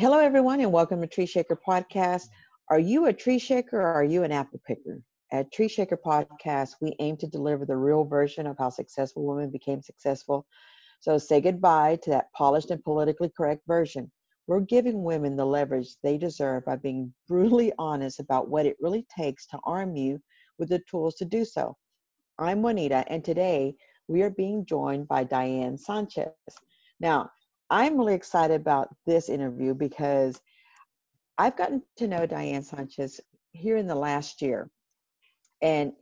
[0.00, 2.28] Hello, everyone, and welcome to Tree Shaker Podcast.
[2.70, 4.98] Are you a tree shaker or are you an apple picker?
[5.30, 9.50] At Tree Shaker Podcast, we aim to deliver the real version of how successful women
[9.50, 10.46] became successful.
[11.00, 14.10] So say goodbye to that polished and politically correct version.
[14.46, 19.06] We're giving women the leverage they deserve by being brutally honest about what it really
[19.14, 20.18] takes to arm you
[20.58, 21.76] with the tools to do so.
[22.38, 23.74] I'm Juanita, and today
[24.08, 26.32] we are being joined by Diane Sanchez.
[27.00, 27.30] Now,
[27.70, 30.40] I'm really excited about this interview because
[31.38, 33.20] I've gotten to know Diane Sanchez
[33.52, 34.70] here in the last year.
[35.62, 35.92] And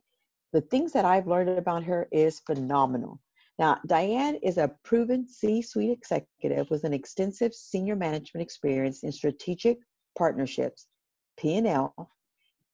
[0.53, 3.21] the things that I've learned about her is phenomenal.
[3.59, 9.13] Now, Diane is a proven C suite executive with an extensive senior management experience in
[9.13, 9.79] strategic
[10.17, 10.87] partnerships,
[11.39, 12.11] P&L,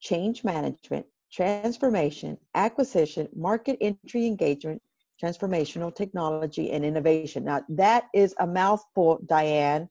[0.00, 4.80] change management, transformation, acquisition, market entry engagement,
[5.22, 7.44] transformational technology and innovation.
[7.44, 9.88] Now, that is a mouthful, Diane,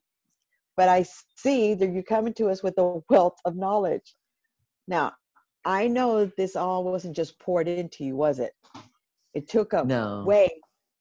[0.76, 1.04] but I
[1.36, 4.14] see that you're coming to us with a wealth of knowledge.
[4.86, 5.12] Now,
[5.64, 8.52] I know this all wasn't just poured into you, was it?
[9.32, 10.24] It took a no.
[10.26, 10.50] way,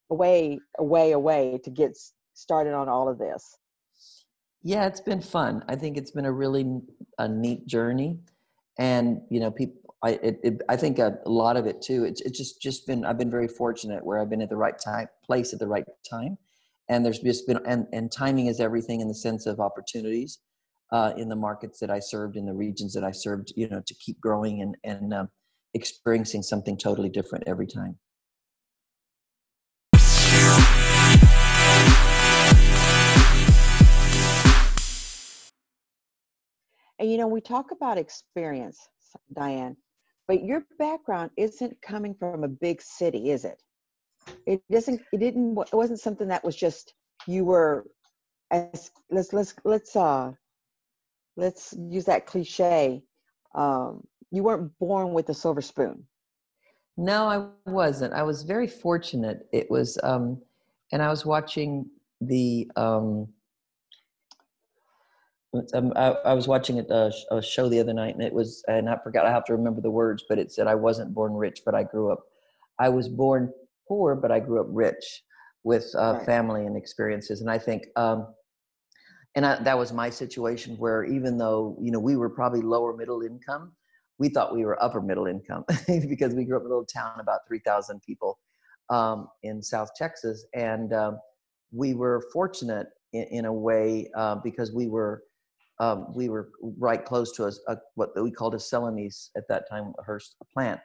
[0.09, 1.97] away, away, away to get
[2.33, 3.57] started on all of this.
[4.63, 5.63] Yeah, it's been fun.
[5.67, 6.79] I think it's been a really
[7.17, 8.19] a neat journey,
[8.79, 12.03] and you know, people I it, it, I think a, a, lot of it too.
[12.03, 14.77] It's it's just just been I've been very fortunate where I've been at the right
[14.77, 16.37] time place at the right time,
[16.89, 20.39] and there's just been and and timing is everything in the sense of opportunities
[20.91, 23.53] uh, in the markets that I served in the regions that I served.
[23.55, 25.25] You know, to keep growing and and uh,
[25.73, 27.97] experiencing something totally different every time.
[36.99, 38.79] And you know, we talk about experience,
[39.33, 39.77] Diane
[40.27, 43.61] but your background isn't coming from a big city is it?
[44.45, 46.93] It doesn't it didn't it wasn't something that was just
[47.27, 47.85] you were
[48.51, 50.31] as let's let's let's uh
[51.35, 53.03] let's use that cliche
[53.55, 56.05] um you weren't born with a silver spoon.
[56.95, 58.13] No i wasn't.
[58.13, 59.47] I was very fortunate.
[59.51, 60.41] It was um
[60.91, 61.89] and i was watching
[62.21, 63.27] the um
[65.73, 68.89] um, I, I, was watching a, a, show the other night, and it was, and
[68.89, 69.25] I forgot.
[69.25, 71.83] I have to remember the words, but it said, "I wasn't born rich, but I
[71.83, 72.23] grew up.
[72.79, 73.53] I was born
[73.87, 75.23] poor, but I grew up rich
[75.63, 76.25] with uh, right.
[76.25, 78.33] family and experiences." And I think, um,
[79.35, 82.95] and I, that was my situation, where even though you know we were probably lower
[82.95, 83.73] middle income,
[84.17, 87.19] we thought we were upper middle income because we grew up in a little town
[87.19, 88.39] about three thousand people
[88.89, 91.19] um, in South Texas, and um,
[91.71, 95.21] we were fortunate in, in a way uh, because we were
[95.83, 96.49] um, we were
[96.87, 100.79] right close to a, a, what we called a Celanese at that time, Hoechst plant.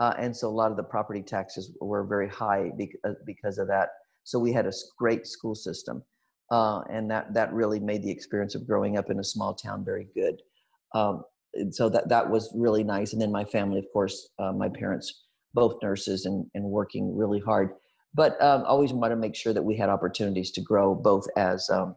[0.00, 2.72] Uh, and so a lot of the property taxes were very high
[3.06, 3.90] uh, because of that.
[4.24, 6.02] So we had a great school system.
[6.50, 9.84] Uh, and that, that really made the experience of growing up in a small town
[9.84, 10.42] very good.
[10.94, 11.22] Um,
[11.70, 13.12] so that, that was really nice.
[13.12, 17.40] And then my family, of course, uh, my parents, both nurses and, and working really
[17.40, 17.70] hard.
[18.14, 21.70] But um, always wanted to make sure that we had opportunities to grow both as
[21.70, 21.94] um,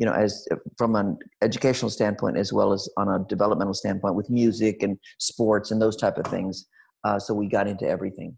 [0.00, 4.28] you know as from an educational standpoint as well as on a developmental standpoint with
[4.30, 6.66] music and sports and those type of things
[7.04, 8.36] uh, so we got into everything.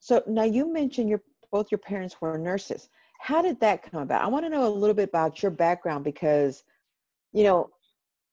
[0.00, 2.88] So now you mentioned your both your parents were nurses.
[3.20, 4.22] How did that come about?
[4.22, 6.62] I want to know a little bit about your background because
[7.32, 7.70] you know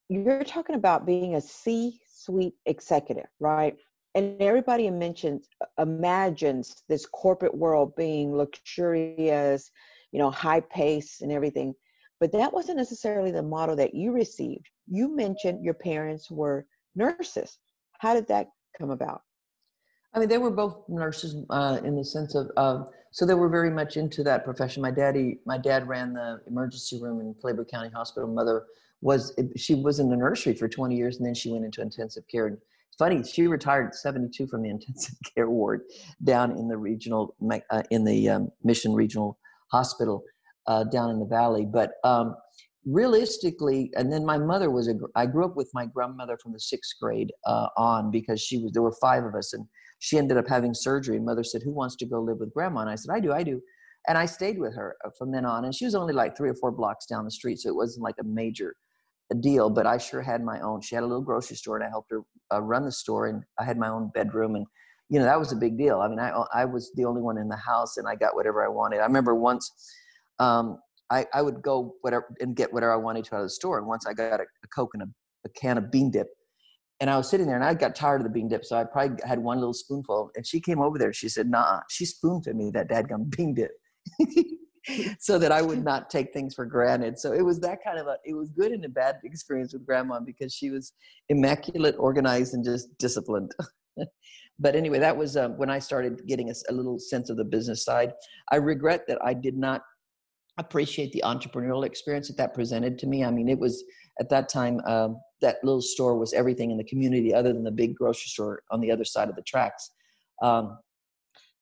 [0.09, 3.77] you're talking about being a c suite executive right?
[4.15, 5.49] And everybody mentions
[5.79, 9.71] imagines this corporate world being luxurious
[10.11, 11.73] you know high pace and everything
[12.19, 14.69] but that wasn't necessarily the model that you received.
[14.87, 16.65] You mentioned your parents were
[16.95, 17.59] nurses.
[17.99, 19.21] How did that come about?
[20.13, 23.69] I mean, they were both nurses uh, in the sense of, so they were very
[23.69, 24.81] much into that profession.
[24.81, 28.29] My daddy, my dad ran the emergency room in Claiborne County Hospital.
[28.29, 28.63] Mother
[29.01, 32.23] was, she was in the nursery for 20 years and then she went into intensive
[32.29, 32.57] care.
[32.97, 35.81] Funny, she retired 72 from the intensive care ward
[36.23, 37.35] down in the regional,
[37.69, 39.37] uh, in the um, Mission Regional
[39.71, 40.23] Hospital
[40.67, 41.65] uh, down in the valley.
[41.65, 42.35] But um,
[42.85, 44.95] realistically, and then my mother was a.
[45.15, 48.71] I grew up with my grandmother from the sixth grade uh, on because she was.
[48.71, 49.65] There were five of us, and
[49.99, 51.17] she ended up having surgery.
[51.17, 53.33] And mother said, "Who wants to go live with grandma?" And I said, "I do,
[53.33, 53.61] I do."
[54.07, 55.65] And I stayed with her uh, from then on.
[55.65, 58.03] And she was only like three or four blocks down the street, so it wasn't
[58.03, 58.75] like a major
[59.39, 59.69] deal.
[59.69, 60.81] But I sure had my own.
[60.81, 62.21] She had a little grocery store, and I helped her
[62.53, 63.27] uh, run the store.
[63.27, 64.65] And I had my own bedroom and
[65.09, 67.37] you know that was a big deal i mean I, I was the only one
[67.37, 69.71] in the house and i got whatever i wanted i remember once
[70.39, 70.79] um,
[71.11, 73.77] I, I would go whatever and get whatever I wanted to out of the store.
[73.77, 75.07] And once I got a, a Coke and a,
[75.45, 76.27] a, can of bean dip,
[76.99, 78.85] and I was sitting there and I got tired of the bean dip, so I
[78.85, 80.31] probably had one little spoonful.
[80.35, 81.13] And she came over there.
[81.13, 83.71] She said, "Nah." She spoon fed me that dadgum bean dip.
[85.19, 87.19] so that I would not take things for granted.
[87.19, 89.85] So it was that kind of a, it was good and a bad experience with
[89.85, 90.93] grandma because she was
[91.29, 93.51] immaculate, organized, and just disciplined.
[94.59, 97.43] but anyway, that was um, when I started getting a, a little sense of the
[97.43, 98.13] business side.
[98.51, 99.81] I regret that I did not
[100.57, 103.23] appreciate the entrepreneurial experience that that presented to me.
[103.23, 103.83] I mean, it was
[104.19, 107.71] at that time um, that little store was everything in the community other than the
[107.71, 109.91] big grocery store on the other side of the tracks.
[110.41, 110.77] Um,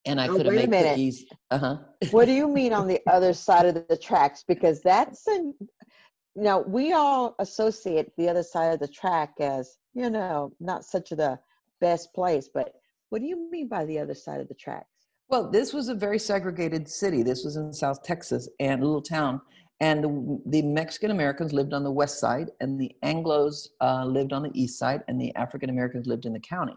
[0.05, 1.25] and I oh, could have made cookies.
[1.49, 1.77] Uh-huh.
[2.11, 4.43] what do you mean on the other side of the tracks?
[4.47, 5.51] Because that's a,
[6.35, 11.09] now we all associate the other side of the track as you know not such
[11.11, 11.39] the
[11.79, 12.49] best place.
[12.53, 12.73] But
[13.09, 14.92] what do you mean by the other side of the tracks?
[15.29, 17.23] Well, this was a very segregated city.
[17.23, 19.41] This was in South Texas and a little town,
[19.79, 24.33] and the, the Mexican Americans lived on the west side, and the Anglo's uh, lived
[24.33, 26.75] on the east side, and the African Americans lived in the county.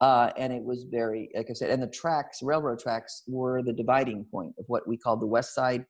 [0.00, 3.72] Uh, and it was very, like I said, and the tracks, railroad tracks, were the
[3.72, 5.84] dividing point of what we called the west side,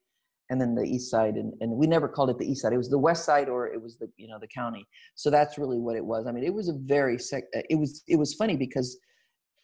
[0.51, 2.75] and then the east side, and, and we never called it the east side.
[2.75, 4.87] It was the west side, or it was the you know the county.
[5.15, 6.27] So that's really what it was.
[6.27, 7.45] I mean, it was a very sec.
[7.57, 8.99] Uh, it was it was funny because,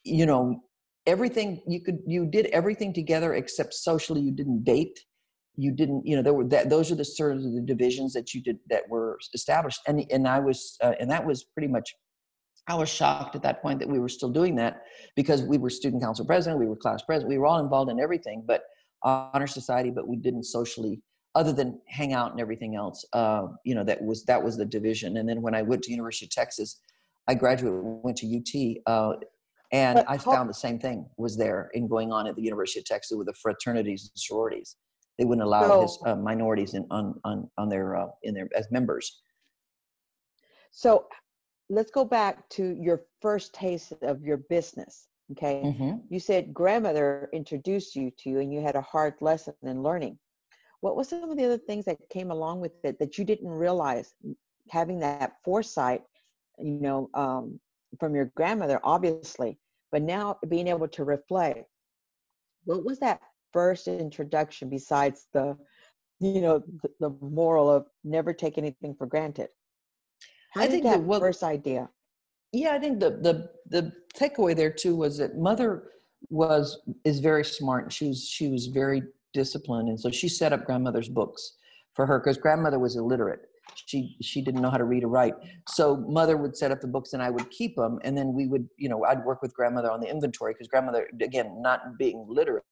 [0.05, 0.63] you know,
[1.09, 5.01] everything you could you did everything together except socially you didn't date
[5.57, 8.33] you didn't you know there were that those are the sort of the divisions that
[8.35, 11.95] you did that were established and and i was uh, and that was pretty much
[12.71, 14.83] I was shocked at that point that we were still doing that
[15.17, 17.99] because we were student council president, we were class president, we were all involved in
[17.99, 18.61] everything, but
[19.03, 21.01] honor society, but we didn't socially,
[21.35, 23.07] other than hang out and everything else.
[23.15, 25.17] Uh, you know, that was that was the division.
[25.17, 26.81] And then when I went to University of Texas,
[27.27, 29.17] I graduated, went to UT, uh,
[29.73, 32.81] and but I found the same thing was there in going on at the University
[32.81, 34.77] of Texas with the fraternities and sororities.
[35.19, 38.49] They wouldn't allow so, his, uh, minorities in on on on their uh, in their
[38.57, 39.21] as members.
[40.71, 41.07] So
[41.69, 45.09] let's go back to your first taste of your business.
[45.33, 45.63] Okay.
[45.65, 45.99] Mm-hmm.
[46.09, 50.19] You said grandmother introduced you to you and you had a hard lesson in learning.
[50.81, 53.51] What was some of the other things that came along with it that you didn't
[53.51, 54.15] realize
[54.71, 56.03] having that foresight,
[56.59, 57.61] you know, um,
[57.99, 59.59] from your grandmother, obviously,
[59.93, 61.65] but now being able to reflect,
[62.65, 63.21] what was that
[63.53, 65.57] first introduction besides the,
[66.21, 69.49] you know, the, the moral of never take anything for granted?
[70.53, 71.89] How I think that well, first idea?
[72.53, 75.91] Yeah, I think the the the takeaway there too was that mother
[76.31, 77.93] was is very smart.
[77.93, 79.03] She was she was very
[79.35, 81.57] disciplined, and so she set up grandmother's books
[81.95, 83.48] for her because grandmother was illiterate.
[83.75, 85.35] She she didn't know how to read or write.
[85.69, 88.47] So mother would set up the books, and I would keep them, and then we
[88.47, 92.27] would you know I'd work with grandmother on the inventory because grandmother again not being
[92.29, 92.65] literate,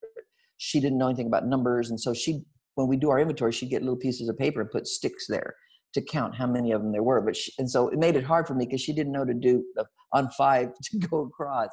[0.57, 2.45] she didn't know anything about numbers, and so she
[2.75, 5.55] when we do our inventory, she'd get little pieces of paper and put sticks there
[5.95, 7.23] to count how many of them there were.
[7.23, 9.35] But she, and so it made it hard for me because she didn't know to
[9.35, 9.65] do
[10.13, 11.71] on five to go across.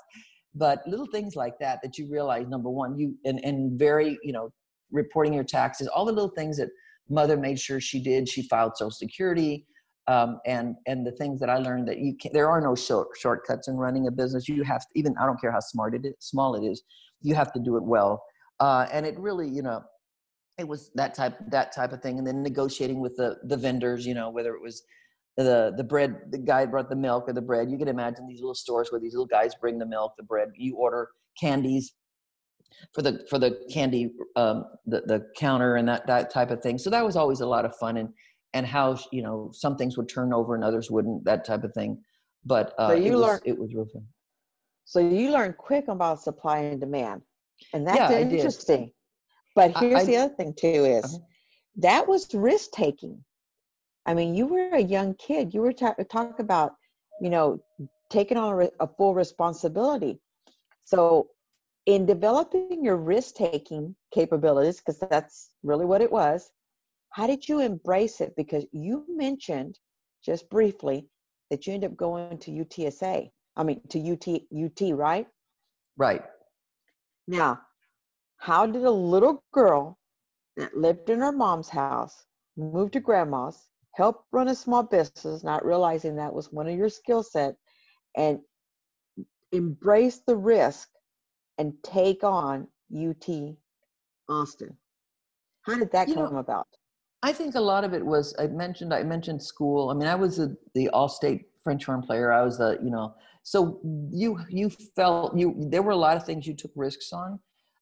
[0.56, 4.34] But little things like that that you realize number one, you and and very you
[4.34, 4.50] know
[4.92, 6.70] reporting your taxes, all the little things that
[7.10, 8.30] mother made sure she did.
[8.30, 9.66] She filed Social Security.
[10.08, 13.10] Um, and and the things that I learned that you can, there are no short,
[13.18, 14.50] shortcuts in running a business.
[14.50, 16.84] You have to, even I don't care how smart it is, small it is,
[17.22, 18.22] you have to do it well.
[18.60, 19.82] Uh, and it really, you know,
[20.58, 24.06] it was that type that type of thing and then negotiating with the the vendors
[24.06, 24.84] you know whether it was
[25.38, 28.40] the the bread the guy brought the milk or the bread you can imagine these
[28.40, 31.10] little stores where these little guys bring the milk the bread you order
[31.40, 31.94] candies
[32.94, 36.78] for the for the candy um, the the counter and that that type of thing
[36.78, 38.10] so that was always a lot of fun and
[38.54, 41.74] and how you know some things would turn over and others wouldn't that type of
[41.74, 42.02] thing
[42.46, 44.06] but uh, so you it, was, it was real fun
[44.86, 47.22] so you learned quick about supply and demand
[47.74, 48.92] and that's yeah, interesting
[49.56, 51.18] but here's I, the other thing too is uh-huh.
[51.78, 53.24] that was risk taking.
[54.06, 55.54] I mean, you were a young kid.
[55.54, 56.74] You were ta- talk about,
[57.22, 57.60] you know,
[58.10, 60.20] taking on a, re- a full responsibility.
[60.84, 61.28] So,
[61.86, 66.50] in developing your risk taking capabilities, because that's really what it was,
[67.10, 68.34] how did you embrace it?
[68.36, 69.78] Because you mentioned
[70.26, 71.08] just briefly
[71.50, 73.30] that you ended up going to UTSA.
[73.56, 75.28] I mean, to UT, UT, right?
[75.98, 76.24] Right.
[77.28, 77.62] Now,
[78.38, 80.00] how did a little girl
[80.58, 82.26] that lived in her mom's house
[82.58, 86.90] move to grandma's, help run a small business, not realizing that was one of your
[86.90, 87.56] skill set,
[88.16, 88.40] and
[89.52, 90.90] embrace the risk
[91.58, 93.56] and take on UT
[94.30, 94.78] Austin?
[95.64, 96.68] How did that you come know, about?
[97.22, 99.90] I think a lot of it was I mentioned I mentioned school.
[99.90, 102.34] I mean, I was a, the all-state French horn player.
[102.34, 103.80] I was the you know so
[104.12, 107.40] you you felt you there were a lot of things you took risks on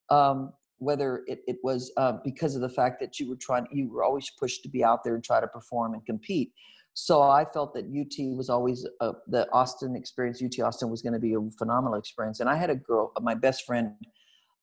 [0.10, 3.90] um, whether it, it was uh, because of the fact that you were trying you
[3.90, 6.52] were always pushed to be out there and try to perform and compete
[6.94, 11.14] so i felt that ut was always uh, the austin experience ut austin was going
[11.14, 13.94] to be a phenomenal experience and i had a girl my best friend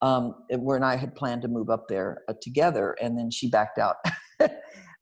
[0.03, 3.51] um, where and I had planned to move up there uh, together, and then she
[3.51, 3.97] backed out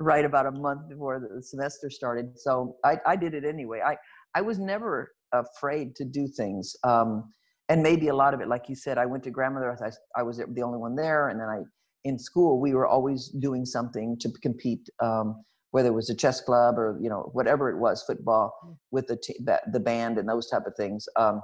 [0.00, 2.38] right about a month before the semester started.
[2.38, 3.80] So I, I did it anyway.
[3.84, 3.96] I
[4.34, 7.32] I was never afraid to do things, um,
[7.68, 9.76] and maybe a lot of it, like you said, I went to grandmother.
[9.82, 11.62] I, I was the only one there, and then I
[12.04, 14.88] in school we were always doing something to compete.
[15.02, 19.06] Um, whether it was a chess club or you know whatever it was, football with
[19.06, 19.38] the t-
[19.72, 21.08] the band and those type of things.
[21.16, 21.40] Um,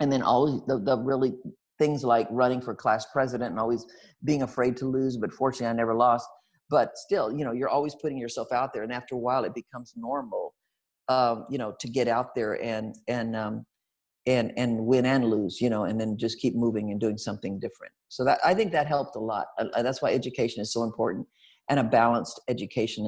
[0.00, 1.34] and then always the, the really
[1.78, 3.86] things like running for class president and always
[4.24, 6.28] being afraid to lose but fortunately i never lost.
[6.70, 9.54] But still you know you're always putting yourself out there and after a while it
[9.54, 10.54] becomes normal
[11.08, 13.66] um, you know to get out there and and um,
[14.26, 17.60] and and win and lose you know and then just keep moving and doing something
[17.60, 17.92] different.
[18.08, 19.46] So that i think that helped a lot.
[19.58, 21.26] Uh, that's why education is so important
[21.68, 23.06] and a balanced education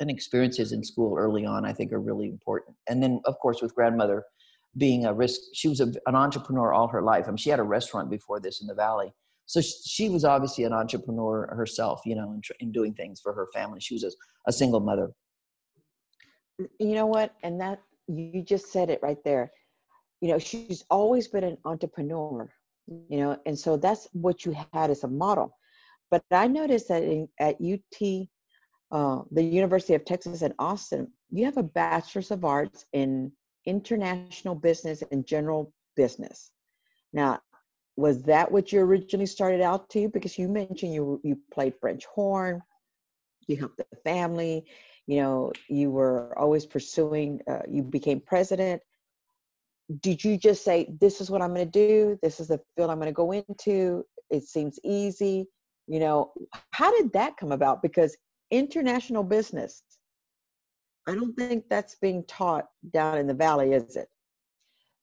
[0.00, 3.60] and experiences in school early on i think are really important and then of course
[3.62, 4.24] with grandmother
[4.78, 5.40] being a risk.
[5.54, 7.24] She was a, an entrepreneur all her life.
[7.26, 9.12] I mean, she had a restaurant before this in the valley.
[9.46, 13.48] So she was obviously an entrepreneur herself, you know, in, in doing things for her
[13.54, 13.80] family.
[13.80, 14.10] She was a,
[14.46, 15.10] a single mother.
[16.78, 17.34] You know what?
[17.42, 19.50] And that you just said it right there.
[20.20, 22.50] You know, she's always been an entrepreneur,
[22.86, 25.56] you know, and so that's what you had as a model.
[26.10, 28.28] But I noticed that in, at UT,
[28.90, 33.32] uh, the University of Texas in Austin, you have a bachelor's of arts in
[33.66, 36.50] international business and general business.
[37.12, 37.40] Now,
[37.96, 40.08] was that what you originally started out to?
[40.08, 42.62] Because you mentioned you you played French horn,
[43.46, 44.64] you helped the family,
[45.08, 47.40] you know, you were always pursuing.
[47.50, 48.82] Uh, you became president.
[50.00, 52.18] Did you just say, "This is what I'm going to do.
[52.22, 54.04] This is the field I'm going to go into.
[54.30, 55.48] It seems easy."
[55.86, 56.32] You know,
[56.72, 57.80] how did that come about?
[57.80, 58.14] Because
[58.50, 59.82] international business
[61.08, 64.10] I don't think that's being taught down in the valley, is it?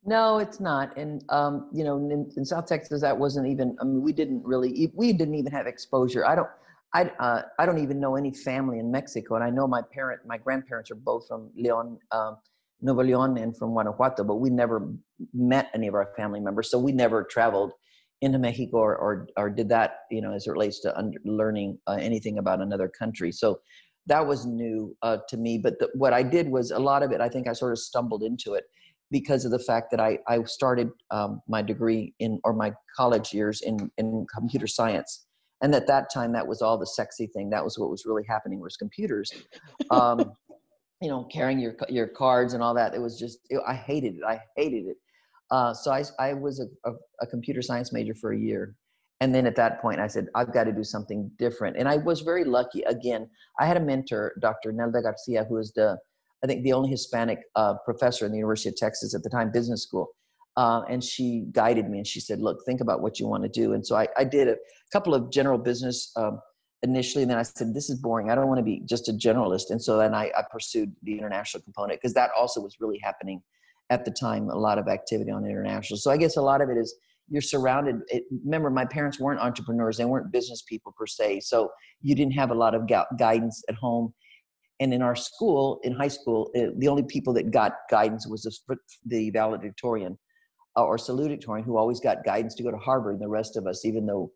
[0.06, 0.96] No, it's not.
[0.98, 3.75] And um, you know, in, in, South Texas, that wasn't even.
[3.82, 4.92] I mean, we didn't really.
[4.94, 6.24] We didn't even have exposure.
[6.24, 6.50] I don't.
[6.94, 10.22] I uh, I don't even know any family in Mexico, and I know my parent,
[10.28, 12.38] my grandparents are both from Leon, um,
[12.82, 14.88] Nuevo Leon, and from Guanajuato, but we never
[15.34, 17.72] met any of our family members, so we never traveled
[18.25, 20.00] into Mexico or or, or did that.
[20.12, 23.32] You know, as it relates to under, learning uh, anything about another country.
[23.32, 23.60] So
[24.08, 25.58] that was new uh, to me.
[25.58, 27.79] But the, what I did was a lot of it, I think I sort of
[27.79, 28.65] stumbled into it
[29.12, 33.34] because of the fact that I, I started um, my degree in, or my college
[33.34, 35.25] years in, in computer science.
[35.62, 37.50] And at that time, that was all the sexy thing.
[37.50, 39.32] That was what was really happening was computers.
[39.89, 40.34] Um,
[41.01, 42.96] you know, carrying your, your cards and all that.
[42.96, 44.24] It was just, it, I hated it.
[44.27, 44.98] I hated it.
[45.52, 48.75] Uh, so I, I was a, a, a computer science major for a year.
[49.22, 51.78] And then at that point i said i've got to do something different.
[51.78, 52.82] And i was very lucky.
[52.84, 55.98] Again i had a mentor dr nelda garcia who was the
[56.44, 59.52] i think the only hispanic uh, professor in the university of texas at the time
[59.52, 60.10] business school.
[60.58, 63.50] Uh, and she guided me and she said look think about what you want to
[63.50, 63.74] do.
[63.74, 64.58] And so i, I did a
[64.92, 66.42] couple of general business um,
[66.84, 68.30] initially and then i said this is boring.
[68.30, 69.70] I don't want to be just a generalist.
[69.70, 73.42] And so then i, I pursued the international component because that also was really happening
[73.89, 75.98] at the time a lot of activity on international.
[75.98, 76.96] So i guess a lot of it is
[77.30, 81.70] you're surrounded it, remember my parents weren't entrepreneurs they weren't business people per se so
[82.01, 84.13] you didn't have a lot of gu- guidance at home.
[84.80, 88.44] And in our school in high school it, the only people that got guidance was
[88.44, 90.18] the, the valedictorian
[90.77, 93.65] uh, or salutatorian who always got guidance to go to harvard and the rest of
[93.68, 94.32] us even though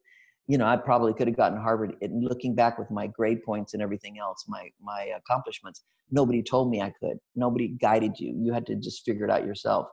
[0.50, 3.74] you know i probably could have gotten harvard and looking back with my grade points
[3.74, 8.52] and everything else my my accomplishments nobody told me i could nobody guided you you
[8.52, 9.88] had to just figure it out yourself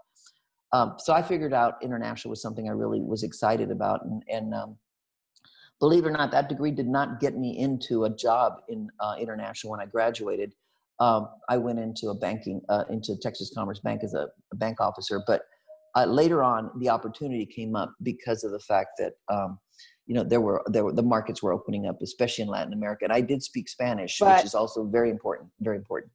[0.73, 4.05] um, so I figured out international was something I really was excited about.
[4.05, 4.77] And, and um,
[5.81, 9.15] believe it or not, that degree did not get me into a job in uh,
[9.19, 10.53] international when I graduated.
[10.99, 14.81] Um, I went into a banking, uh, into Texas Commerce Bank as a, a bank
[14.81, 15.23] officer.
[15.27, 15.43] But
[15.95, 19.59] uh, later on, the opportunity came up because of the fact that um,
[20.07, 23.05] you know there were there were the markets were opening up, especially in Latin America,
[23.05, 26.13] and I did speak Spanish, but, which is also very important, very important.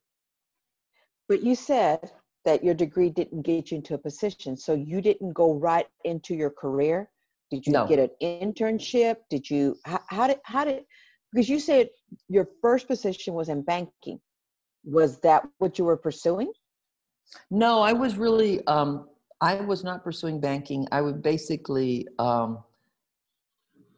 [1.28, 2.12] But you said
[2.46, 4.58] that your degree didn't get you into a position.
[4.58, 7.10] So you didn't go right into your career.
[7.52, 7.86] Did you no.
[7.86, 9.18] get an internship?
[9.30, 10.84] Did you how, how did how did
[11.32, 11.90] because you said
[12.28, 14.20] your first position was in banking.
[14.84, 16.52] Was that what you were pursuing?
[17.50, 19.08] No, I was really um,
[19.42, 20.88] I was not pursuing banking.
[20.92, 22.64] I would basically um,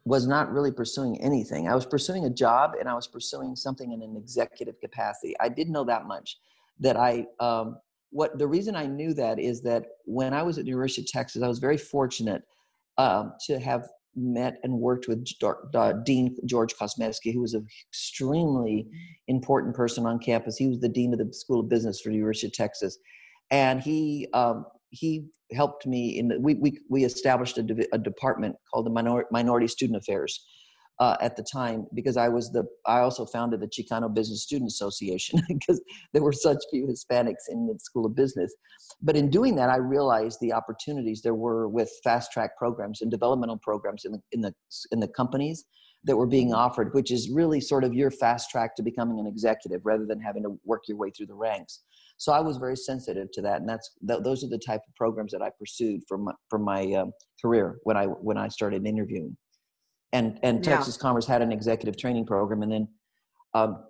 [0.04, 1.68] was not really pursuing anything.
[1.68, 5.34] I was pursuing a job and I was pursuing something in an executive capacity.
[5.40, 6.36] I did know that much
[6.80, 7.78] that I um,
[8.10, 11.42] what the reason I knew that is that when I was at University of Texas,
[11.42, 12.42] I was very fortunate
[12.98, 15.26] um, to have met and worked with
[16.04, 18.86] Dean George Kozmetsky, who was an extremely
[19.26, 20.56] important person on campus.
[20.56, 22.98] He was the dean of the School of Business for the University of Texas,
[23.50, 28.56] and he um, he helped me in the, we, we, we established a, a department
[28.72, 30.44] called the Minor, Minority Student Affairs
[31.00, 34.70] uh, at the time because I was the I also founded the Chicano Business Student
[34.70, 35.80] Association because
[36.12, 38.54] there were such few Hispanics in the School of Business.
[39.02, 43.10] But in doing that, I realized the opportunities there were with fast track programs and
[43.10, 44.54] developmental programs in the in the
[44.92, 45.64] in the companies
[46.04, 49.26] that were being offered, which is really sort of your fast track to becoming an
[49.26, 51.80] executive rather than having to work your way through the ranks.
[52.16, 54.94] So I was very sensitive to that, and that's th- those are the type of
[54.94, 58.86] programs that I pursued from my, from my um, career when I when I started
[58.86, 59.36] interviewing
[60.14, 60.76] and and yeah.
[60.76, 62.88] Texas Commerce had an executive training program, and then
[63.52, 63.84] um,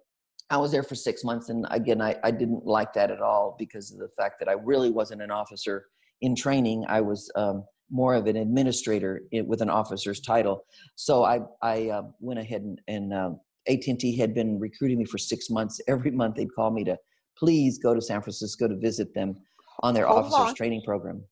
[0.50, 3.54] I was there for six months, and again, I, I didn't like that at all
[3.59, 5.85] because of the fact that I really wasn't an officer
[6.23, 6.87] in training.
[6.88, 10.64] I was um, more of an administrator with an officer's title.
[10.97, 15.19] So I I uh, went ahead and, and um, AT&T had been recruiting me for
[15.19, 15.78] six months.
[15.88, 16.97] Every month they'd call me to
[17.38, 19.37] please go to San Francisco to visit them
[19.81, 20.55] on their hold officers on.
[20.55, 21.23] training program.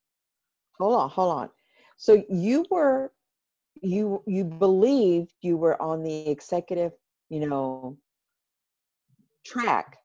[0.79, 1.51] Hold on, hold on.
[1.97, 3.13] So you were
[3.83, 6.93] you you believed you were on the executive
[7.31, 7.97] you know
[9.45, 9.97] track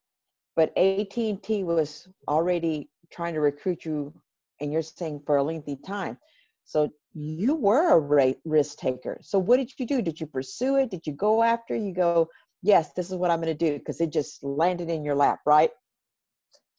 [0.55, 4.11] but AT&T was already trying to recruit you
[4.59, 6.17] and you're saying for a lengthy time
[6.65, 10.89] so you were a risk taker so what did you do did you pursue it
[10.89, 12.27] did you go after you go
[12.63, 15.39] yes this is what i'm going to do because it just landed in your lap
[15.45, 15.71] right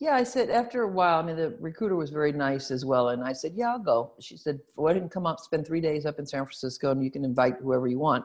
[0.01, 3.09] yeah, I said after a while, I mean, the recruiter was very nice as well.
[3.09, 4.13] And I said, yeah, I'll go.
[4.21, 7.11] She said, why didn't come up, spend three days up in San Francisco and you
[7.11, 8.25] can invite whoever you want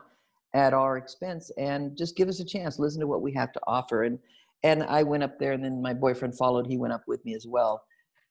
[0.54, 3.60] at our expense and just give us a chance, listen to what we have to
[3.66, 4.04] offer.
[4.04, 4.20] And,
[4.62, 7.34] and I went up there and then my boyfriend followed, he went up with me
[7.34, 7.84] as well.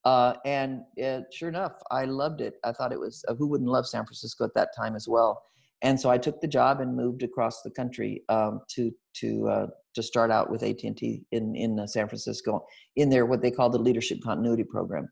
[0.05, 2.55] Uh, and uh, sure enough, I loved it.
[2.63, 5.43] I thought it was, uh, who wouldn't love San Francisco at that time as well?
[5.83, 9.67] And so I took the job and moved across the country um, to, to uh,
[9.95, 12.65] to start out with AT&T in in uh, San Francisco
[12.97, 15.09] in their what they call the leadership continuity program.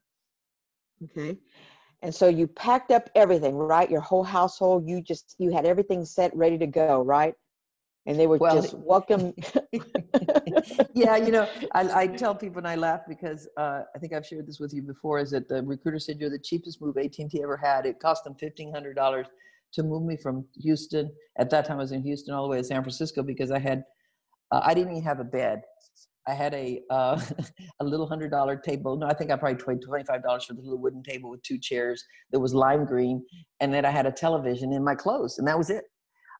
[1.05, 1.37] Okay.
[2.03, 3.91] And so you packed up everything, right?
[3.91, 7.35] Your whole household, you just you had everything set ready to go, right?
[8.07, 9.35] And they were well, just welcome.
[10.95, 14.27] yeah, you know, I, I, tell people and I laugh because uh, I think I've
[14.27, 15.19] shared this with you before.
[15.19, 17.85] Is that the recruiter said you're the cheapest move AT&T ever had?
[17.85, 19.27] It cost them fifteen hundred dollars
[19.73, 21.11] to move me from Houston.
[21.39, 23.59] At that time, I was in Houston all the way to San Francisco because I
[23.59, 23.85] had
[24.53, 25.63] uh, I didn't even have a bed.
[26.27, 27.21] I had a uh,
[27.81, 28.97] a little hundred dollar table.
[28.97, 31.43] No, I think I probably paid twenty five dollars for the little wooden table with
[31.43, 33.25] two chairs that was lime green,
[33.61, 35.85] and then I had a television in my clothes, and that was it.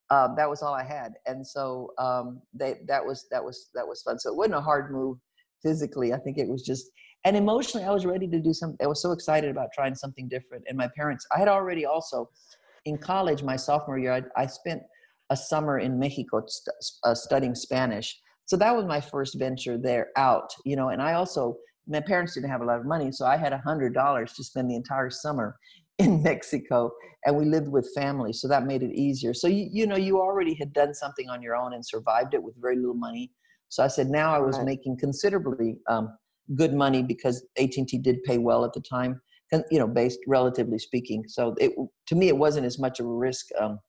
[0.09, 3.87] Uh, that was all I had, and so um, they, that was that was that
[3.87, 4.19] was fun.
[4.19, 5.17] So it wasn't a hard move
[5.63, 6.13] physically.
[6.13, 6.91] I think it was just
[7.23, 8.83] and emotionally, I was ready to do something.
[8.83, 10.63] I was so excited about trying something different.
[10.67, 12.29] And my parents, I had already also
[12.85, 14.81] in college, my sophomore year, I, I spent
[15.29, 18.19] a summer in Mexico st- uh, studying Spanish.
[18.45, 22.33] So that was my first venture there out, you know, and I also, my parents
[22.33, 24.75] didn't have a lot of money, so I had a hundred dollars to spend the
[24.75, 25.57] entire summer
[25.99, 26.91] in Mexico
[27.25, 28.33] and we lived with family.
[28.33, 29.33] So that made it easier.
[29.33, 32.41] So, you, you know, you already had done something on your own and survived it
[32.41, 33.31] with very little money.
[33.69, 36.17] So I said, now I was making considerably um,
[36.55, 41.25] good money because AT&T did pay well at the time, you know, based relatively speaking.
[41.27, 41.71] So it,
[42.07, 43.79] to me, it wasn't as much of a risk um,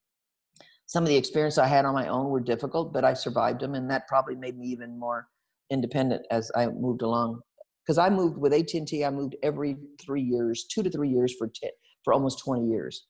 [0.92, 3.75] some of the experience I had on my own were difficult, but I survived them,
[3.75, 5.27] and that probably made me even more
[5.70, 7.40] independent as I moved along.
[7.83, 11.48] Because I moved with AT&T, I moved every three years, two to three years for
[11.48, 11.70] t-
[12.05, 13.07] for almost 20 years.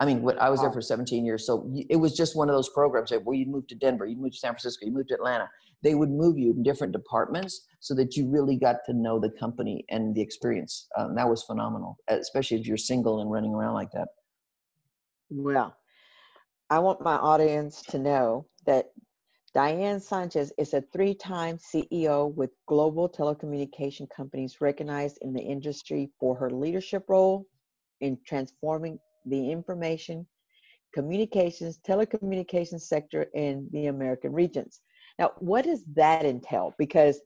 [0.00, 2.54] I mean, what, I was there for 17 years, so it was just one of
[2.54, 5.14] those programs where you moved to Denver, you moved to San Francisco, you moved to
[5.16, 5.50] Atlanta.
[5.82, 9.30] They would move you in different departments so that you really got to know the
[9.30, 10.88] company and the experience.
[10.96, 14.08] Um, that was phenomenal, especially if you're single and running around like that.
[15.28, 15.76] Well,
[16.70, 18.86] I want my audience to know that
[19.54, 26.10] Diane Sanchez is a three time CEO with global telecommunication companies recognized in the industry
[26.20, 27.46] for her leadership role
[28.00, 30.26] in transforming the information,
[30.92, 34.80] communications, telecommunications sector in the American regions.
[35.18, 36.74] Now, what does that entail?
[36.78, 37.20] Because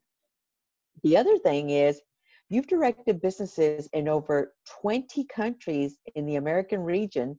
[1.02, 2.00] the other thing is,
[2.48, 7.38] you've directed businesses in over 20 countries in the American region,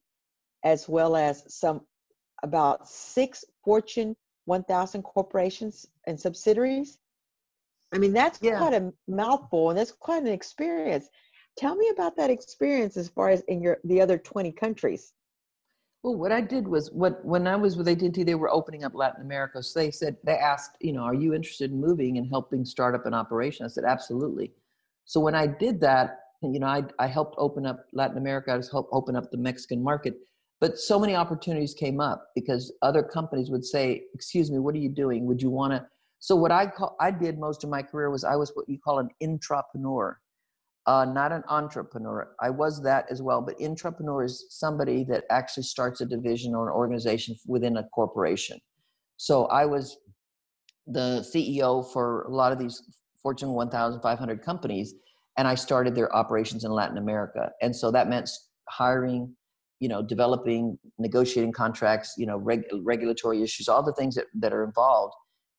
[0.64, 1.82] as well as some
[2.44, 6.98] about six Fortune 1000 corporations and subsidiaries.
[7.94, 8.58] I mean, that's yeah.
[8.58, 11.08] quite a mouthful and that's quite an experience.
[11.58, 15.14] Tell me about that experience as far as in your the other 20 countries.
[16.04, 18.96] Well, what I did was what when I was with AT&T, they were opening up
[18.96, 19.62] Latin America.
[19.62, 22.96] So they said they asked, you know, are you interested in moving and helping start
[22.96, 23.66] up an operation?
[23.66, 24.52] I said, absolutely.
[25.06, 28.52] So when I did that, you know, I, I helped open up Latin America.
[28.52, 30.16] I was helped open up the Mexican market.
[30.60, 34.80] But so many opportunities came up because other companies would say, "Excuse me, what are
[34.80, 35.26] you doing?
[35.26, 35.86] Would you want to?"
[36.20, 38.78] So what I call, I did most of my career was I was what you
[38.78, 40.16] call an intrapreneur.
[40.88, 42.36] Uh, not an entrepreneur.
[42.40, 46.68] I was that as well, but intrapreneur is somebody that actually starts a division or
[46.70, 48.60] an organization within a corporation.
[49.18, 49.98] So I was
[50.88, 52.82] the CEO for a lot of these
[53.22, 54.96] Fortune 1,500 companies,
[55.38, 57.52] and I started their operations in Latin America.
[57.62, 58.30] And so that meant
[58.68, 59.36] hiring,
[59.80, 64.54] you know, developing, negotiating contracts, you know, reg- regulatory issues, all the things that, that
[64.54, 65.14] are involved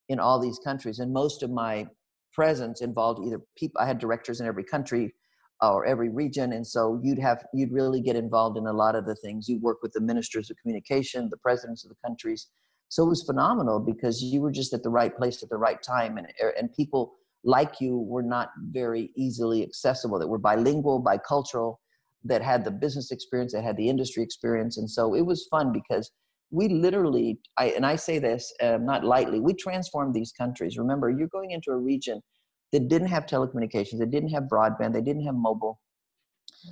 [0.08, 0.98] in all these countries.
[0.98, 1.86] And most of my
[2.32, 5.14] presence involved either people, I had directors in every country
[5.60, 6.52] or every region.
[6.52, 9.48] And so you'd have, you'd really get involved in a lot of the things.
[9.48, 12.48] You work with the ministers of communication, the presidents of the countries.
[12.88, 15.80] So it was phenomenal because you were just at the right place at the right
[15.82, 16.18] time.
[16.18, 17.14] And, er, and people
[17.44, 21.76] like you were not very easily accessible, that were bilingual, bicultural,
[22.24, 24.78] that had the business experience, that had the industry experience.
[24.78, 26.10] And so it was fun because
[26.52, 30.76] we literally, I, and I say this uh, not lightly, we transformed these countries.
[30.78, 32.20] Remember, you're going into a region
[32.72, 35.80] that didn't have telecommunications, they didn't have broadband, they didn't have mobile.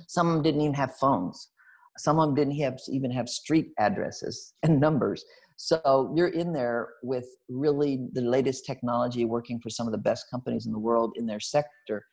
[0.07, 1.49] Some of them didn't even have phones.
[1.97, 5.25] Some of them didn't have, even have street addresses and numbers.
[5.57, 10.25] So you're in there with really the latest technology, working for some of the best
[10.29, 12.05] companies in the world in their sector,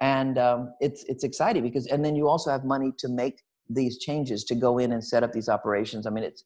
[0.00, 3.98] and um, it's it's exciting because and then you also have money to make these
[3.98, 6.08] changes to go in and set up these operations.
[6.08, 6.42] I mean, it's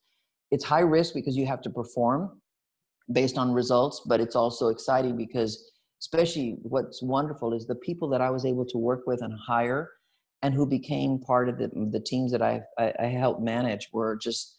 [0.52, 2.40] it's high risk because you have to perform
[3.10, 8.20] based on results, but it's also exciting because especially what's wonderful is the people that
[8.20, 9.90] I was able to work with and hire
[10.42, 14.16] and who became part of the, the teams that I, I, I helped manage were
[14.22, 14.58] just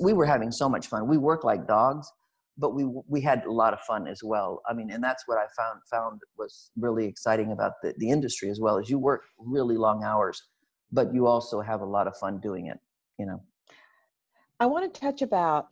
[0.00, 1.08] we were having so much fun.
[1.08, 2.10] We work like dogs,
[2.56, 4.62] but we we had a lot of fun as well.
[4.68, 8.48] I mean, and that's what I found found was really exciting about the, the industry
[8.48, 8.78] as well.
[8.78, 10.42] is you work really long hours,
[10.90, 12.78] but you also have a lot of fun doing it.
[13.18, 13.42] You know.
[14.60, 15.68] I want to touch about.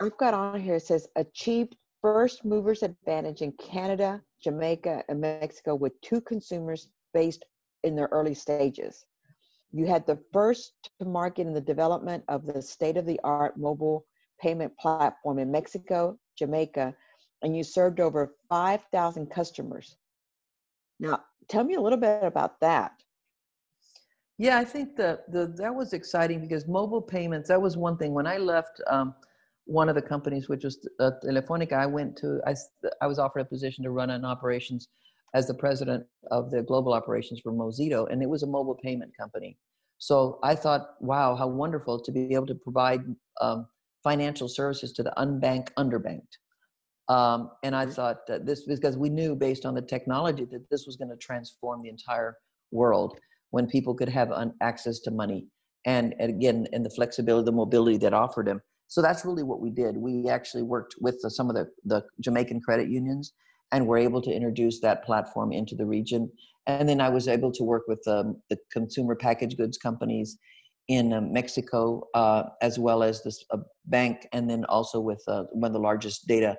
[0.00, 0.76] I've got on here.
[0.76, 7.44] It says achieved first movers advantage in Canada, Jamaica, and Mexico with two consumers based
[7.84, 9.04] in their early stages.
[9.72, 13.56] You had the first to market in the development of the state of the art
[13.56, 14.04] mobile
[14.40, 16.94] payment platform in Mexico, Jamaica,
[17.42, 19.96] and you served over 5,000 customers.
[20.98, 22.92] Now, tell me a little bit about that.
[24.40, 28.14] Yeah, I think that the, that was exciting because mobile payments, that was one thing.
[28.14, 29.14] When I left um,
[29.66, 32.54] one of the companies, which was uh, Telefonica, I went to, I,
[33.02, 34.88] I was offered a position to run an operations
[35.34, 39.12] as the president of the global operations for Mozido, and it was a mobile payment
[39.14, 39.58] company.
[39.98, 43.02] So I thought, wow, how wonderful to be able to provide
[43.42, 43.66] um,
[44.02, 46.38] financial services to the unbanked, underbanked.
[47.14, 47.92] Um, and I mm-hmm.
[47.92, 51.16] thought that this, because we knew based on the technology that this was going to
[51.18, 52.38] transform the entire
[52.70, 55.46] world when people could have un- access to money.
[55.86, 58.60] And, and again, and the flexibility, the mobility that offered them.
[58.88, 59.96] So that's really what we did.
[59.96, 63.32] We actually worked with the, some of the, the Jamaican credit unions
[63.72, 66.30] and were able to introduce that platform into the region.
[66.66, 70.38] And then I was able to work with um, the consumer package goods companies
[70.88, 75.44] in uh, Mexico, uh, as well as this uh, bank, and then also with uh,
[75.52, 76.56] one of the largest data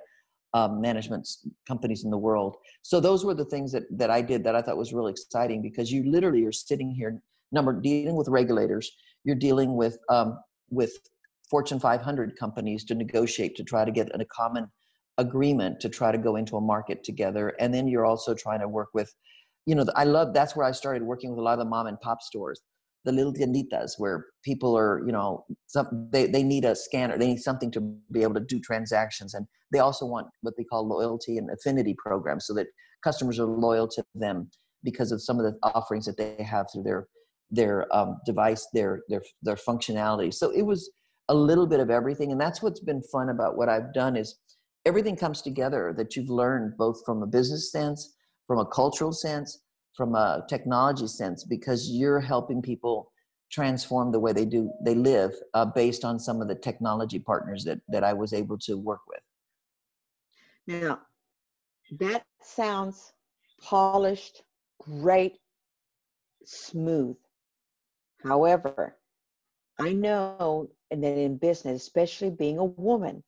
[0.54, 1.28] um, management
[1.66, 2.56] companies in the world.
[2.82, 5.62] So those were the things that, that I did that I thought was really exciting
[5.62, 8.90] because you literally are sitting here, number dealing with regulators,
[9.24, 10.38] you're dealing with um,
[10.70, 10.92] with
[11.50, 14.68] Fortune 500 companies to negotiate to try to get a common
[15.18, 17.54] agreement to try to go into a market together.
[17.60, 19.14] And then you're also trying to work with
[19.66, 21.86] you know i love that's where i started working with a lot of the mom
[21.86, 22.60] and pop stores
[23.04, 27.26] the little tienditas where people are you know some, they, they need a scanner they
[27.26, 30.86] need something to be able to do transactions and they also want what they call
[30.86, 32.66] loyalty and affinity programs so that
[33.02, 34.48] customers are loyal to them
[34.84, 37.06] because of some of the offerings that they have through their
[37.50, 40.32] their um, device their their their functionality.
[40.32, 40.90] So it was
[41.28, 44.38] a little bit of everything and that's what's been fun about what i've done is
[44.84, 48.14] everything comes together that you've learned both from a business sense
[48.46, 49.62] from a cultural sense
[49.94, 53.12] from a technology sense because you're helping people
[53.50, 57.64] transform the way they do they live uh, based on some of the technology partners
[57.64, 59.20] that that i was able to work with.
[60.66, 61.00] Now
[61.98, 63.12] that sounds
[63.60, 64.42] polished
[64.80, 65.38] great
[66.44, 67.16] smooth.
[68.22, 68.96] However
[69.78, 73.22] i know and that in business especially being a woman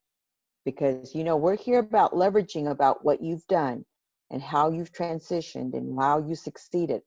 [0.65, 3.85] because you know we're here about leveraging about what you've done
[4.31, 7.03] and how you've transitioned and how you succeeded.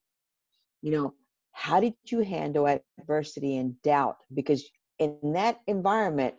[0.81, 1.13] You know
[1.51, 2.67] how did you handle
[2.99, 4.17] adversity and doubt?
[4.33, 6.35] Because in that environment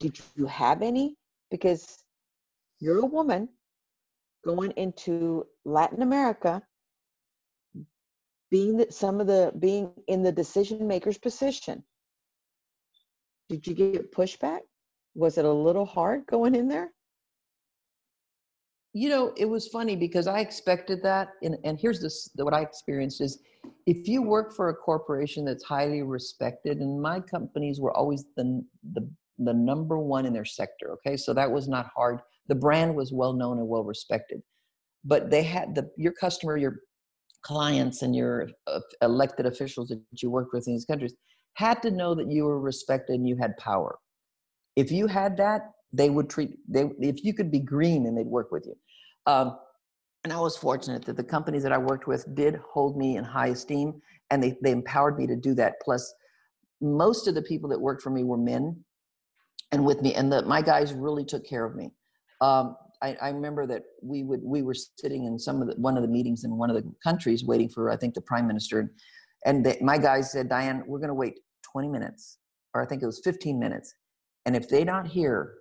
[0.00, 1.16] did you have any?
[1.50, 1.98] Because
[2.80, 3.48] you're a woman
[4.44, 6.60] going into latin america
[8.52, 11.82] being that some of the being in the decision makers position.
[13.48, 14.60] Did you get pushback?
[15.14, 16.92] Was it a little hard going in there?
[18.92, 21.28] You know, it was funny because I expected that.
[21.42, 23.38] And, and here's this what I experienced is
[23.86, 28.64] if you work for a corporation that's highly respected, and my companies were always the,
[28.92, 30.92] the, the number one in their sector.
[30.92, 31.16] Okay.
[31.16, 32.20] So that was not hard.
[32.48, 34.42] The brand was well known and well respected.
[35.04, 36.80] But they had the your customer, your
[37.42, 41.14] clients, and your uh, elected officials that you worked with in these countries
[41.54, 43.98] had to know that you were respected and you had power.
[44.76, 48.26] If you had that, they would treat they if you could be green and they'd
[48.26, 48.74] work with you.
[49.26, 49.58] Um,
[50.24, 53.24] and i was fortunate that the companies that i worked with did hold me in
[53.24, 54.00] high esteem
[54.32, 55.74] and they, they empowered me to do that.
[55.82, 56.12] Plus
[56.80, 58.82] most of the people that worked for me were men
[59.70, 61.90] and with me and the, my guys really took care of me.
[62.40, 65.96] Um, I, I, remember that we would we were sitting in some of the, one
[65.96, 68.92] of the meetings in one of the countries waiting for i think the prime minister
[69.44, 71.40] and my guys said diane we're going to wait
[71.72, 72.38] 20 minutes
[72.74, 73.94] or i think it was 15 minutes
[74.46, 75.54] and if they're not here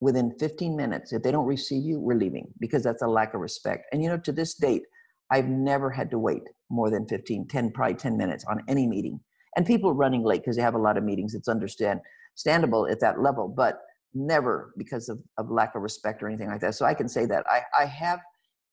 [0.00, 1.12] within 15 minutes.
[1.12, 3.86] If they don't receive you, we're leaving because that's a lack of respect.
[3.92, 4.82] And you know, to this date,
[5.30, 9.20] I've never had to wait more than 15, 10, probably 10 minutes on any meeting.
[9.56, 11.34] And people running late because they have a lot of meetings.
[11.34, 13.80] It's understandable at that level, but
[14.12, 16.74] never because of, of lack of respect or anything like that.
[16.74, 18.20] So I can say that I, I have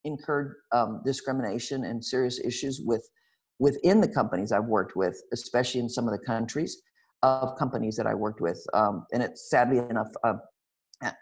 [0.03, 3.07] incurred um, discrimination and serious issues with
[3.60, 6.81] within the companies I've worked with, especially in some of the countries
[7.21, 8.60] of companies that I worked with.
[8.73, 10.34] Um, and it's sadly enough, uh,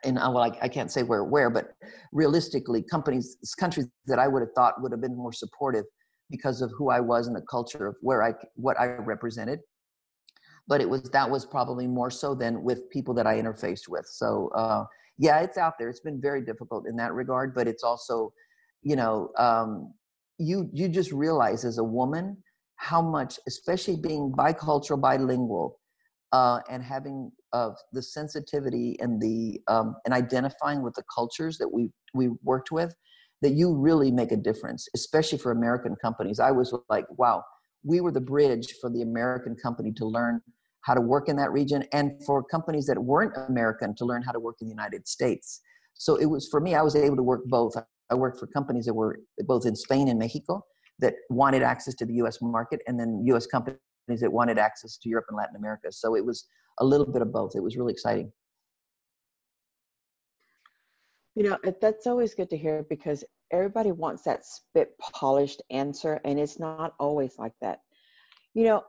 [0.03, 1.71] and uh, well, I, I, can't say where, where, but
[2.11, 5.85] realistically, companies, countries that I would have thought would have been more supportive
[6.29, 9.59] because of who I was and the culture of where I, what I represented.
[10.67, 14.05] But it was that was probably more so than with people that I interfaced with.
[14.05, 14.83] So uh,
[15.17, 15.89] yeah, it's out there.
[15.89, 18.31] It's been very difficult in that regard, but it's also,
[18.83, 19.93] you know, um,
[20.37, 22.37] you you just realize as a woman
[22.75, 25.79] how much, especially being bicultural, bilingual,
[26.31, 31.71] uh, and having of the sensitivity and the um, and identifying with the cultures that
[31.71, 32.93] we we worked with
[33.41, 36.39] that you really make a difference especially for american companies.
[36.39, 37.43] I was like wow
[37.83, 40.41] we were the bridge for the american company to learn
[40.81, 44.31] how to work in that region and for companies that weren't american to learn how
[44.31, 45.61] to work in the united states.
[45.95, 47.75] So it was for me i was able to work both.
[48.11, 50.63] I worked for companies that were both in spain and mexico
[50.99, 53.79] that wanted access to the us market and then us companies
[54.17, 55.91] that wanted access to Europe and Latin America.
[55.91, 56.45] So it was
[56.79, 57.55] a little bit of both.
[57.55, 58.31] It was really exciting.
[61.35, 66.39] You know, that's always good to hear because everybody wants that spit polished answer, and
[66.39, 67.79] it's not always like that.
[68.53, 68.83] You know,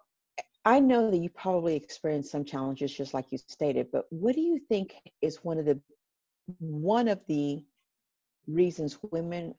[0.65, 4.41] I know that you probably experienced some challenges just like you stated, but what do
[4.41, 5.81] you think is one of the
[6.59, 7.65] one of the
[8.47, 9.55] reasons women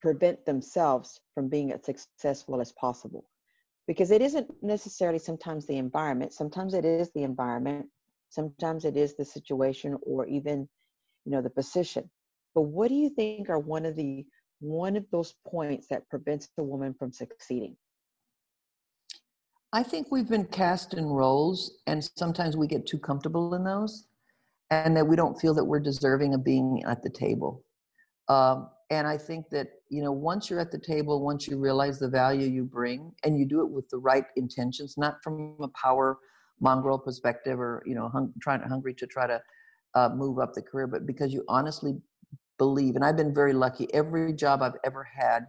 [0.00, 3.28] prevent themselves from being as successful as possible?
[3.86, 7.86] Because it isn't necessarily sometimes the environment sometimes it is the environment
[8.30, 10.68] sometimes it is the situation or even
[11.24, 12.08] you know the position.
[12.54, 14.24] But what do you think are one of the
[14.60, 17.76] one of those points that prevents a woman from succeeding?
[19.72, 24.06] I think we've been cast in roles and sometimes we get too comfortable in those
[24.70, 27.64] and that we don't feel that we're deserving of being at the table.
[28.28, 31.98] Um, and i think that you know once you're at the table once you realize
[31.98, 35.68] the value you bring and you do it with the right intentions not from a
[35.68, 36.18] power
[36.60, 39.40] mongrel perspective or you know hung, trying hungry to try to
[39.94, 41.94] uh, move up the career but because you honestly
[42.58, 45.46] believe and i've been very lucky every job i've ever had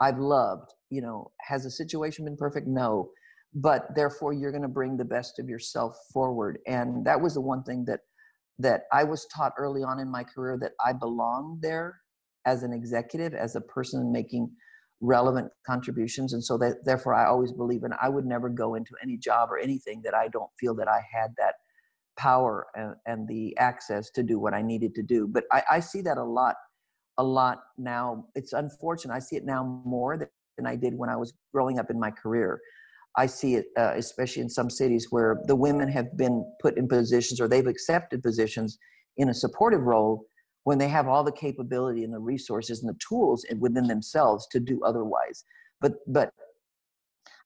[0.00, 2.66] i've loved you know has the situation been perfect?
[2.66, 3.10] No.
[3.54, 6.58] But therefore you're going to bring the best of yourself forward.
[6.66, 8.00] And that was the one thing that
[8.58, 12.00] that i was taught early on in my career that i belonged there
[12.46, 14.50] as an executive, as a person making
[15.00, 16.32] relevant contributions.
[16.32, 19.50] And so that therefore I always believe and I would never go into any job
[19.50, 21.56] or anything that I don't feel that I had that
[22.16, 25.28] power and, and the access to do what I needed to do.
[25.28, 26.54] But I, I, see that a lot,
[27.18, 28.24] a lot now.
[28.34, 29.12] It's unfortunate.
[29.12, 32.10] I see it now more than I did when I was growing up in my
[32.10, 32.58] career.
[33.18, 36.88] I see it, uh, especially in some cities where the women have been put in
[36.88, 38.78] positions or they've accepted positions
[39.18, 40.24] in a supportive role
[40.66, 44.58] when they have all the capability and the resources and the tools within themselves to
[44.58, 45.44] do otherwise.
[45.80, 46.32] But but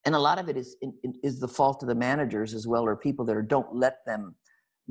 [0.07, 0.75] and a lot of it is
[1.23, 4.35] is the fault of the managers as well or people that are don't let them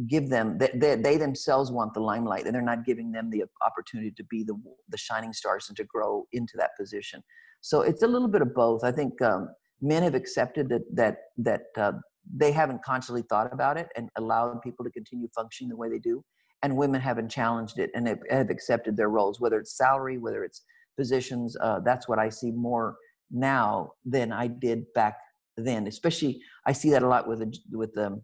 [0.07, 3.43] give them they, they, they, themselves want the limelight and they're not giving them the
[3.65, 4.55] opportunity to be the
[4.89, 7.23] the shining stars and to grow into that position.
[7.61, 8.83] So it's a little bit of both.
[8.83, 9.49] I think um,
[9.81, 11.15] men have accepted that that
[11.49, 11.93] that uh,
[12.31, 15.97] they haven't consciously thought about it and allowed people to continue functioning the way they
[15.97, 16.23] do
[16.61, 20.63] and women haven't challenged it and have, accepted their roles, whether it's salary, whether it's
[20.97, 21.55] positions.
[21.61, 22.97] Uh, that's what I see more
[23.31, 25.17] now than I did back
[25.55, 25.87] then.
[25.87, 28.21] Especially, I see that a lot with the, with the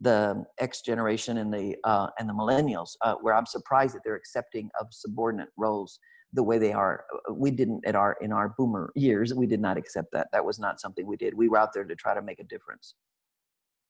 [0.00, 4.16] the X generation and the uh, and the millennials, uh, where I'm surprised that they're
[4.16, 5.98] accepting of subordinate roles
[6.32, 7.04] the way they are.
[7.14, 9.32] Uh, we didn't at our in our boomer years.
[9.32, 10.28] We did not accept that.
[10.32, 11.34] That was not something we did.
[11.34, 12.94] We were out there to try to make a difference.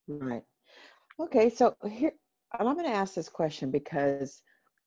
[0.07, 0.43] Right.
[1.19, 1.49] Okay.
[1.49, 2.13] So here,
[2.59, 4.43] I'm going to ask this question because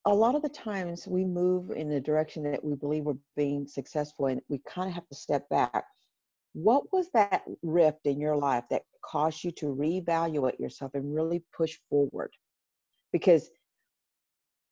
[0.06, 3.67] a lot of the times we move in the direction that we believe we're being
[3.67, 5.84] successful, and we kind of have to step back.
[6.54, 11.43] What was that rift in your life that caused you to reevaluate yourself and really
[11.58, 12.32] push forward?
[13.12, 13.49] Because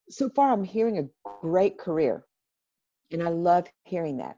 [0.09, 1.09] so far I'm hearing a
[1.41, 2.25] great career,
[3.11, 4.37] and I love hearing that.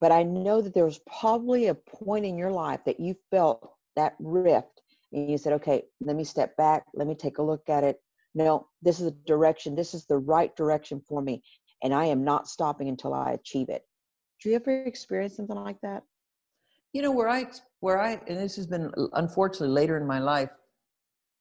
[0.00, 3.72] But I know that there was probably a point in your life that you felt
[3.96, 7.68] that rift and you said, okay, let me step back, let me take a look
[7.68, 8.00] at it.
[8.34, 11.42] No, this is the direction, this is the right direction for me,
[11.82, 13.82] and I am not stopping until I achieve it.
[14.42, 16.02] Do you ever experience something like that?
[16.92, 17.46] you know where i
[17.80, 20.50] where i and this has been uh, unfortunately later in my life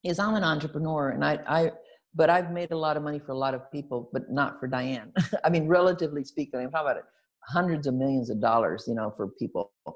[0.04, 1.72] is i'm an entrepreneur and i i
[2.16, 4.68] but i've made a lot of money for a lot of people but not for
[4.68, 5.12] diane
[5.44, 7.04] i mean relatively speaking i'm talking about it
[7.48, 9.92] hundreds of millions of dollars you know for people uh,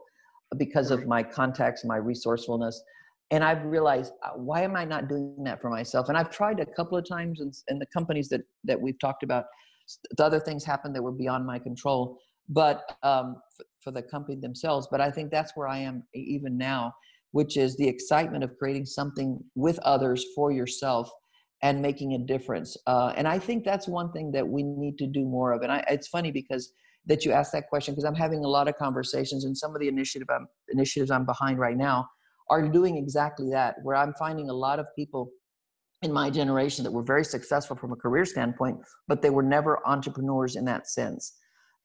[0.58, 2.82] because of my contacts my resourcefulness
[3.32, 6.60] and i've realized uh, why am i not doing that for myself and i've tried
[6.60, 9.46] a couple of times in, in the companies that that we've talked about
[10.18, 12.18] the other things happened that were beyond my control
[12.52, 13.38] but um,
[13.82, 14.88] for the company themselves.
[14.92, 16.94] But I think that's where I am even now,
[17.32, 21.10] which is the excitement of creating something with others for yourself
[21.64, 22.76] and making a difference.
[22.88, 25.62] Uh, and I think that's one thing that we need to do more of.
[25.62, 26.74] And I, it's funny because
[27.06, 29.82] that you asked that question because I'm having a lot of conversations and some of
[29.82, 32.08] the initiative I'm, initiatives I'm behind right now
[32.50, 35.32] are doing exactly that, where I'm finding a lot of people
[36.02, 39.80] in my generation that were very successful from a career standpoint, but they were never
[39.88, 41.38] entrepreneurs in that sense.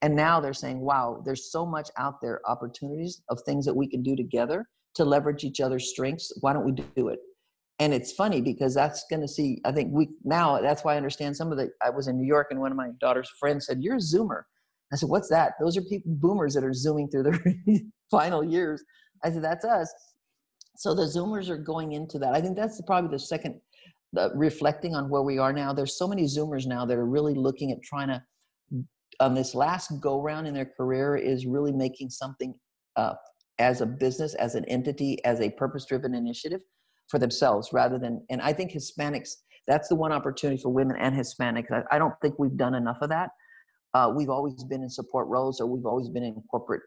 [0.02, 3.88] And now they're saying, wow, there's so much out there, opportunities of things that we
[3.88, 6.32] can do together to leverage each other's strengths.
[6.40, 7.18] Why don't we do it?
[7.78, 10.96] And it's funny because that's going to see, I think we now, that's why I
[10.96, 13.66] understand some of the, I was in New York and one of my daughter's friends
[13.66, 14.42] said, You're a Zoomer.
[14.92, 15.52] I said, What's that?
[15.60, 17.40] Those are people, boomers that are Zooming through their
[18.10, 18.82] final years.
[19.22, 19.92] I said, That's us.
[20.76, 22.34] So the Zoomers are going into that.
[22.34, 23.60] I think that's probably the second,
[24.12, 25.72] the, reflecting on where we are now.
[25.72, 28.22] There's so many Zoomers now that are really looking at trying to
[29.20, 32.54] on this last go round in their career is really making something
[32.96, 33.14] uh,
[33.58, 36.60] as a business, as an entity, as a purpose driven initiative
[37.08, 39.30] for themselves rather than, and I think Hispanics,
[39.66, 41.70] that's the one opportunity for women and Hispanics.
[41.72, 43.30] I, I don't think we've done enough of that.
[43.94, 46.82] Uh, we've always been in support roles or we've always been in corporate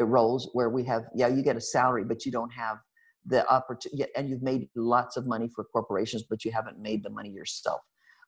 [0.00, 2.78] uh, roles where we have, yeah, you get a salary, but you don't have
[3.26, 7.10] the opportunity, and you've made lots of money for corporations, but you haven't made the
[7.10, 7.80] money yourself.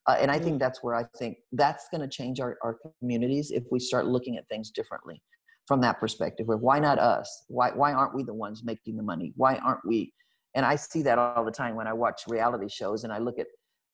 [0.07, 0.61] Uh, and I think mm.
[0.61, 4.37] that's where I think that's going to change our, our communities if we start looking
[4.37, 5.23] at things differently
[5.67, 6.47] from that perspective.
[6.47, 7.45] Where why not us?
[7.49, 9.33] Why why aren't we the ones making the money?
[9.37, 10.13] Why aren't we?
[10.55, 13.39] And I see that all the time when I watch reality shows and I look
[13.39, 13.47] at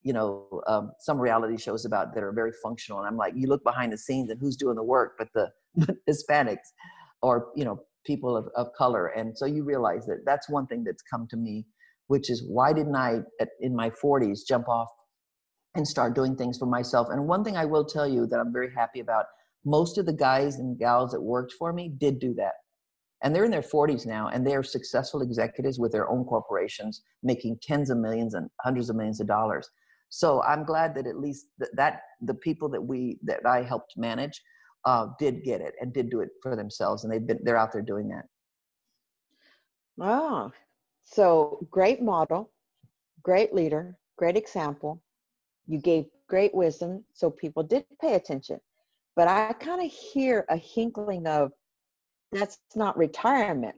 [0.04, 3.48] you know um, some reality shows about that are very functional and i'm like you
[3.48, 5.50] look behind the scenes and who's doing the work but the
[6.08, 6.68] hispanics
[7.22, 10.84] or you know people of, of color and so you realize that that's one thing
[10.84, 11.66] that's come to me
[12.06, 13.18] which is why didn't i
[13.60, 14.88] in my 40s jump off
[15.74, 17.08] and start doing things for myself.
[17.10, 19.26] And one thing I will tell you that I'm very happy about
[19.64, 22.52] most of the guys and gals that worked for me did do that.
[23.22, 27.58] And they're in their 40s now and they're successful executives with their own corporations, making
[27.62, 29.68] tens of millions and hundreds of millions of dollars.
[30.10, 33.94] So I'm glad that at least that, that the people that we that I helped
[33.96, 34.40] manage
[34.84, 37.72] uh, did get it and did do it for themselves, and they've been they're out
[37.72, 38.24] there doing that.
[39.96, 40.52] Wow,
[41.04, 42.50] so great model,
[43.22, 45.02] great leader, great example,
[45.66, 48.60] you gave great wisdom, so people did pay attention.
[49.16, 51.52] But I kind of hear a hinkling of
[52.32, 53.76] that's not retirement.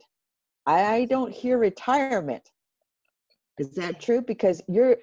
[0.65, 2.49] I don't hear retirement.
[3.59, 4.23] Is that true?
[4.23, 4.97] Because you're,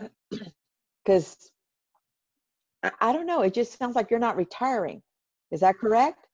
[1.04, 1.50] because
[3.00, 3.42] I don't know.
[3.42, 5.02] It just sounds like you're not retiring.
[5.50, 6.26] Is that correct?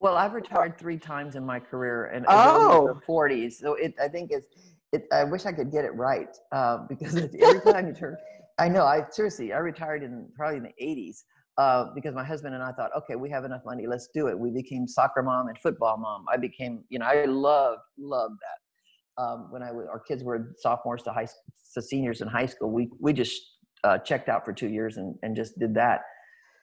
[0.00, 3.52] Well, I've retired three times in my career, and oh, in the 40s.
[3.54, 4.48] So it, I think it's.
[4.92, 8.16] It, I wish I could get it right uh, because every time you turn,
[8.58, 8.84] I know.
[8.84, 11.22] I seriously, I retired in probably in the 80s
[11.58, 14.38] uh, because my husband and I thought, okay, we have enough money, let's do it.
[14.38, 16.24] We became soccer mom and football mom.
[16.32, 19.22] I became, you know, I loved, loved that.
[19.22, 21.28] Um, when I was, our kids were sophomores to high
[21.74, 23.42] to seniors in high school, we we just
[23.84, 26.00] uh, checked out for two years and and just did that.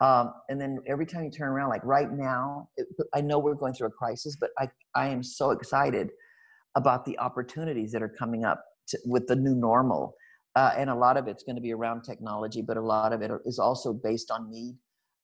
[0.01, 3.55] Um, and then every time you turn around, like right now, it, I know we're
[3.55, 6.09] going through a crisis, but I I am so excited
[6.75, 10.15] about the opportunities that are coming up to, with the new normal.
[10.55, 13.21] Uh, and a lot of it's going to be around technology but a lot of
[13.21, 14.75] it is also based on need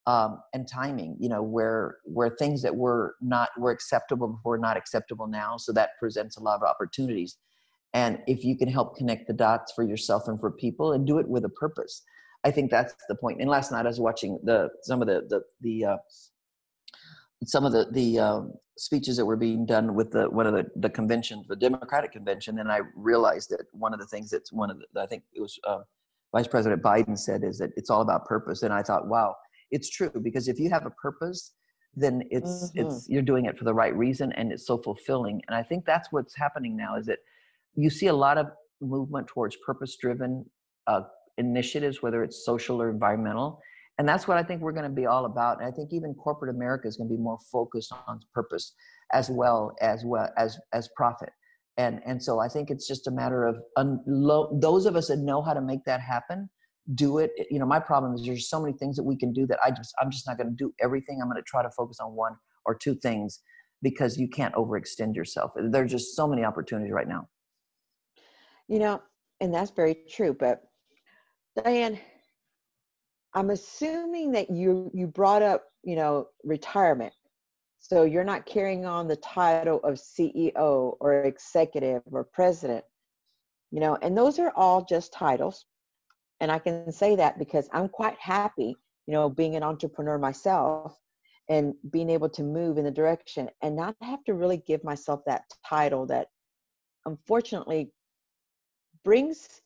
[0.07, 4.77] um, and timing you know where where things that were not were acceptable before not
[4.77, 5.57] acceptable now.
[5.57, 7.37] So that presents a lot of opportunities.
[7.93, 11.17] And if you can help connect the dots for yourself and for people and do
[11.17, 12.03] it with a purpose
[12.45, 13.41] i think that's the point.
[13.41, 15.97] and last night i was watching the some of the the, the uh,
[17.43, 20.65] some of the the um, speeches that were being done with the one of the
[20.77, 24.69] the conventions the democratic convention and i realized that one of the things that's one
[24.69, 25.79] of the i think it was uh,
[26.33, 29.35] vice president biden said is that it's all about purpose and i thought wow
[29.71, 31.53] it's true because if you have a purpose
[31.95, 32.87] then it's mm-hmm.
[32.87, 35.85] it's you're doing it for the right reason and it's so fulfilling and i think
[35.85, 37.19] that's what's happening now is that
[37.75, 38.47] you see a lot of
[38.81, 40.45] movement towards purpose driven
[40.87, 41.01] uh,
[41.37, 43.59] initiatives whether it's social or environmental.
[43.97, 45.59] And that's what i think we're going to be all about.
[45.59, 48.73] And i think even corporate america is going to be more focused on purpose
[49.13, 51.29] as well as well as as profit.
[51.77, 55.17] And and so i think it's just a matter of unlo- those of us that
[55.17, 56.49] know how to make that happen
[56.93, 57.31] do it.
[57.49, 59.71] You know my problem is there's so many things that we can do that i
[59.71, 61.19] just i'm just not going to do everything.
[61.21, 62.33] I'm going to try to focus on one
[62.65, 63.39] or two things
[63.81, 65.51] because you can't overextend yourself.
[65.55, 67.27] There's just so many opportunities right now.
[68.67, 69.01] You know
[69.41, 70.61] and that's very true but
[71.63, 71.99] diane
[73.33, 77.13] i'm assuming that you you brought up you know retirement.
[77.79, 82.83] So you're not carrying on the title of ceo or executive or president
[83.71, 85.65] you know and those are all just titles.
[86.41, 88.75] And I can say that because I'm quite happy,
[89.07, 90.97] you know, being an entrepreneur myself
[91.49, 95.21] and being able to move in the direction and not have to really give myself
[95.25, 96.27] that title that
[97.05, 97.91] unfortunately
[99.03, 99.61] brings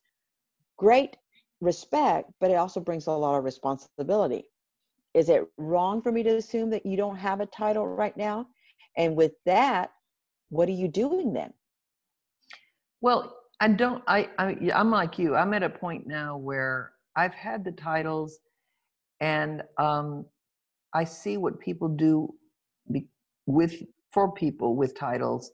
[0.78, 1.16] great
[1.62, 4.46] respect, but it also brings a lot of responsibility.
[5.14, 8.48] Is it wrong for me to assume that you don't have a title right now?
[8.98, 9.92] And with that,
[10.50, 11.54] what are you doing then?
[13.02, 14.04] Well, I don't.
[14.08, 15.36] I, I I'm like you.
[15.36, 18.40] I'm at a point now where I've had the titles,
[19.20, 20.26] and um,
[20.94, 22.34] I see what people do
[22.92, 23.08] be,
[23.46, 25.52] with for people with titles,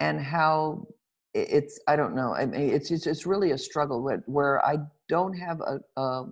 [0.00, 0.86] and how
[1.34, 1.80] it's.
[1.88, 2.34] I don't know.
[2.34, 4.78] I mean, it's it's, it's really a struggle where, where I
[5.08, 6.26] don't have a, a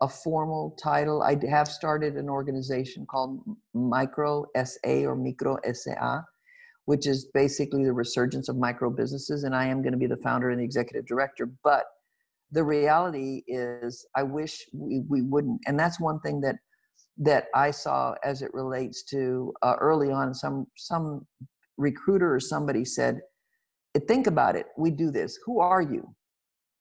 [0.00, 1.22] a formal title.
[1.22, 3.40] I have started an organization called
[3.72, 6.20] Micro SA or Micro SA,
[6.84, 9.44] which is basically the resurgence of micro businesses.
[9.44, 11.50] And I am going to be the founder and the executive director.
[11.62, 11.84] But
[12.50, 15.60] the reality is, I wish we, we wouldn't.
[15.66, 16.56] And that's one thing that
[17.16, 20.34] that I saw as it relates to uh, early on.
[20.34, 21.26] Some some
[21.78, 23.20] recruiter or somebody said,
[24.08, 24.66] "Think about it.
[24.76, 25.38] We do this.
[25.46, 26.14] Who are you?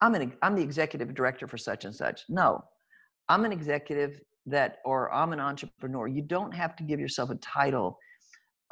[0.04, 2.18] I'm an I'm the executive director for such and such.
[2.30, 2.49] No,
[3.30, 6.06] I'm an executive that, or I'm an entrepreneur.
[6.08, 7.97] You don't have to give yourself a title."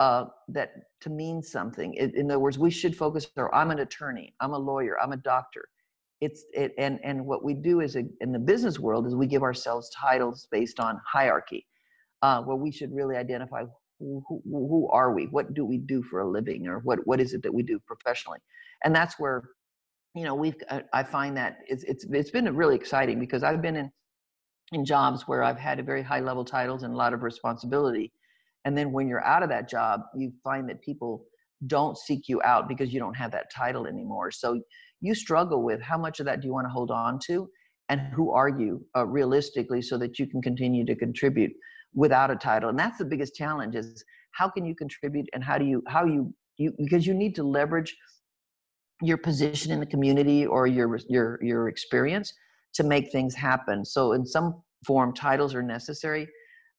[0.01, 1.93] uh, that to mean something.
[1.93, 3.27] In, in other words, we should focus.
[3.37, 4.33] Or I'm an attorney.
[4.41, 4.99] I'm a lawyer.
[4.99, 5.63] I'm a doctor.
[6.21, 9.43] It's it, and and what we do is in the business world is we give
[9.43, 11.67] ourselves titles based on hierarchy,
[12.23, 13.63] uh, where we should really identify
[13.99, 17.19] who, who, who are we, what do we do for a living, or what what
[17.21, 18.39] is it that we do professionally,
[18.83, 19.43] and that's where
[20.15, 20.55] you know we've
[20.93, 23.91] I find that it's it's it's been really exciting because I've been in
[24.71, 28.13] in jobs where I've had a very high level titles and a lot of responsibility.
[28.63, 31.25] And then when you're out of that job you find that people
[31.67, 34.31] don't seek you out because you don't have that title anymore.
[34.31, 34.61] So
[34.99, 37.47] you struggle with how much of that do you want to hold on to
[37.89, 41.51] and who are you uh, realistically so that you can continue to contribute
[41.93, 42.69] without a title?
[42.69, 46.05] And that's the biggest challenge is how can you contribute and how do you how
[46.05, 47.95] you you because you need to leverage
[49.01, 52.33] your position in the community or your your your experience
[52.73, 53.83] to make things happen.
[53.83, 56.27] So in some form titles are necessary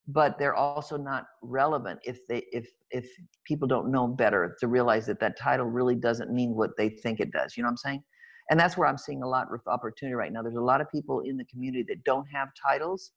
[0.08, 3.06] but they're also not relevant if they if if
[3.44, 7.20] people don't know better to realize that that title really doesn't mean what they think
[7.20, 8.02] it does you know what i'm saying?
[8.50, 10.42] And that's where i'm seeing a lot of opportunity right now.
[10.42, 13.12] There's a lot of people in the community that don't have titles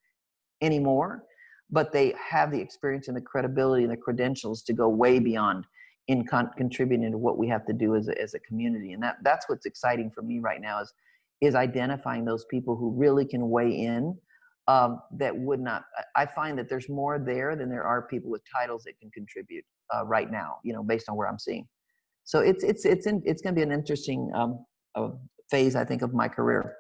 [0.62, 1.24] anymore
[1.72, 5.66] but they have the experience and the credibility and the credentials to go way beyond
[6.08, 8.94] in con- contributing to what we have to do as a, as a community.
[8.94, 10.94] And that that's what's exciting for me right now is
[11.42, 14.18] is identifying those people who really can weigh in
[14.68, 15.84] um, that would not
[16.16, 19.64] i find that there's more there than there are people with titles that can contribute
[19.96, 21.68] uh, right now you know based on where i'm seeing.
[22.24, 25.10] So it's it's it's in, it's going to be an interesting um, uh,
[25.52, 26.76] phase i think of my career.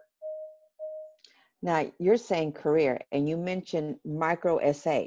[1.61, 5.03] Now you're saying career and you mentioned micro sa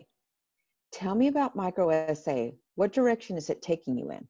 [0.92, 4.24] tell me about micro sa what direction is it taking you in?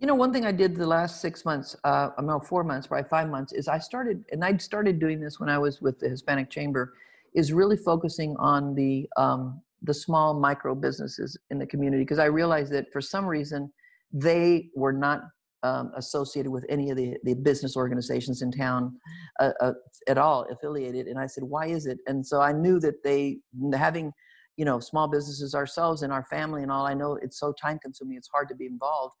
[0.00, 3.08] You know, one thing I did the last six months, uh, no, four months, probably
[3.08, 6.08] five months, is I started, and I started doing this when I was with the
[6.08, 6.94] Hispanic Chamber,
[7.34, 12.24] is really focusing on the um, the small micro businesses in the community because I
[12.24, 13.70] realized that for some reason
[14.12, 15.20] they were not
[15.62, 18.98] um, associated with any of the, the business organizations in town
[19.38, 19.72] uh, uh,
[20.08, 21.98] at all affiliated and i said why is it?
[22.06, 23.38] And so i knew that they
[23.74, 24.12] having
[24.56, 27.78] you know small businesses ourselves and our family and all i know it's so time
[27.82, 29.14] consuming it's hard to be involved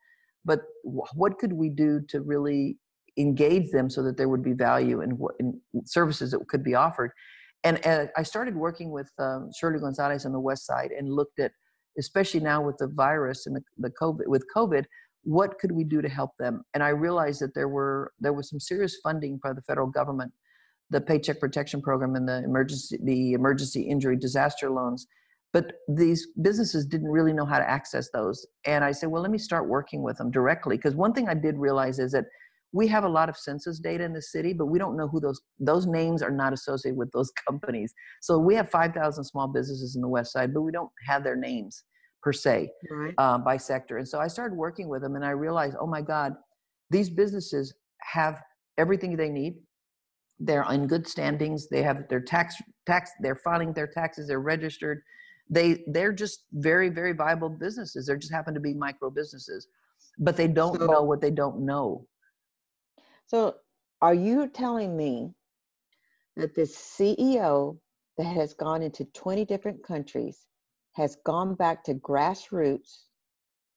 [0.44, 2.78] but what could we do to really
[3.18, 7.10] engage them so that there would be value in, in services that could be offered.
[7.64, 11.40] And uh, I started working with um, Shirley Gonzales on the West Side and looked
[11.40, 11.52] at,
[11.98, 14.84] especially now with the virus and the, the COVID, with COVID,
[15.22, 16.62] what could we do to help them?
[16.74, 20.32] And I realized that there were there was some serious funding by the federal government,
[20.90, 25.06] the Paycheck Protection Program and the emergency the emergency injury disaster loans
[25.56, 28.46] but these businesses didn't really know how to access those.
[28.66, 30.76] And i said well let me start working with them directly.
[30.76, 32.26] Because one thing i did realize is that
[32.72, 35.18] we have a lot of census data in the city but we don't know who
[35.18, 37.94] those those names are not associated with those companies.
[38.20, 41.36] So we have 5000 small businesses in the west side but we don't have their
[41.36, 41.84] names
[42.22, 43.14] per se right.
[43.16, 43.96] uh, by sector.
[43.96, 46.34] And so i started working with them and i realized oh my god
[46.90, 48.42] these businesses have
[48.76, 49.54] everything they need.
[50.38, 51.68] They're in good standings.
[51.70, 55.00] They have their tax tax they're filing their taxes they're registered
[55.48, 58.06] they they're just very very viable businesses.
[58.06, 59.68] They just happen to be micro businesses
[60.18, 62.06] but they don't so, know what they don't know.
[63.26, 63.56] So
[64.00, 65.32] are you telling me
[66.36, 67.78] that this ceo
[68.18, 70.46] that has gone into 20 different countries
[70.92, 73.04] has gone back to grassroots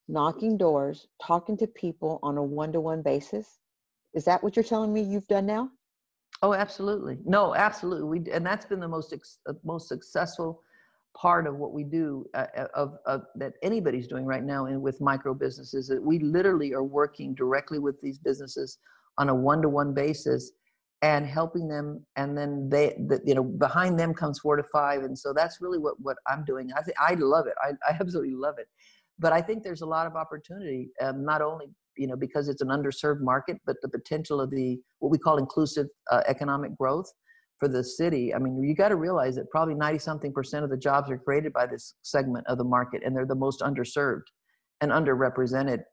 [0.07, 3.59] knocking doors talking to people on a one-to-one basis?
[4.13, 5.69] Is that what you're telling me you've done now?
[6.41, 7.17] Oh absolutely.
[7.25, 8.21] No absolutely.
[8.21, 9.13] We and that's been the most
[9.47, 10.63] uh, most successful
[11.15, 14.81] part of what we do uh, uh, of, of, that anybody's doing right now and
[14.81, 18.77] with micro businesses that we literally are working directly with these businesses
[19.17, 20.51] on a one-to-one basis
[21.01, 25.03] and helping them and then they the, you know behind them comes four to five
[25.03, 26.69] and so that's really what what i'm doing.
[26.75, 27.53] I i love it.
[27.61, 28.67] I, I absolutely love it.
[29.17, 32.61] But i think there's a lot of opportunity um, not only you know because it's
[32.61, 37.11] an underserved market but the potential of the what we call inclusive uh, economic growth
[37.59, 38.33] for the city.
[38.33, 41.17] I mean, you got to realize that probably 90 something percent of the jobs are
[41.17, 44.23] created by this segment of the market, and they're the most underserved
[44.81, 45.83] and underrepresented.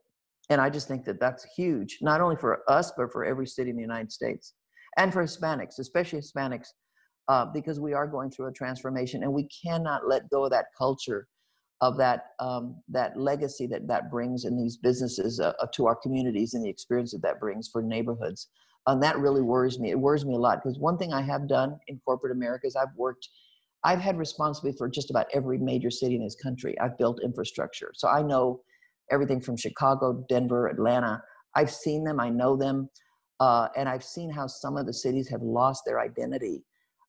[0.49, 3.71] And I just think that that's huge, not only for us, but for every city
[3.71, 4.55] in the United States
[4.97, 6.69] and for Hispanics, especially Hispanics,
[7.29, 10.67] uh, because we are going through a transformation and we cannot let go of that
[10.79, 11.27] culture
[11.83, 16.55] of that um, that legacy that that brings in these businesses uh, to our communities
[16.55, 18.49] and the experience that that brings for neighborhoods
[18.87, 19.91] and that really worries me.
[19.91, 22.77] It worries me a lot because one thing I have done in corporate America is
[22.77, 23.29] I've worked,
[23.85, 26.79] I've had responsibility for just about every major city in this country.
[26.79, 27.93] I've built infrastructure.
[27.95, 28.61] So I know
[29.11, 31.23] everything from Chicago, Denver, Atlanta.
[31.55, 32.89] I've seen them, I know them,
[33.41, 36.65] uh, and I've seen how some of the cities have lost their identity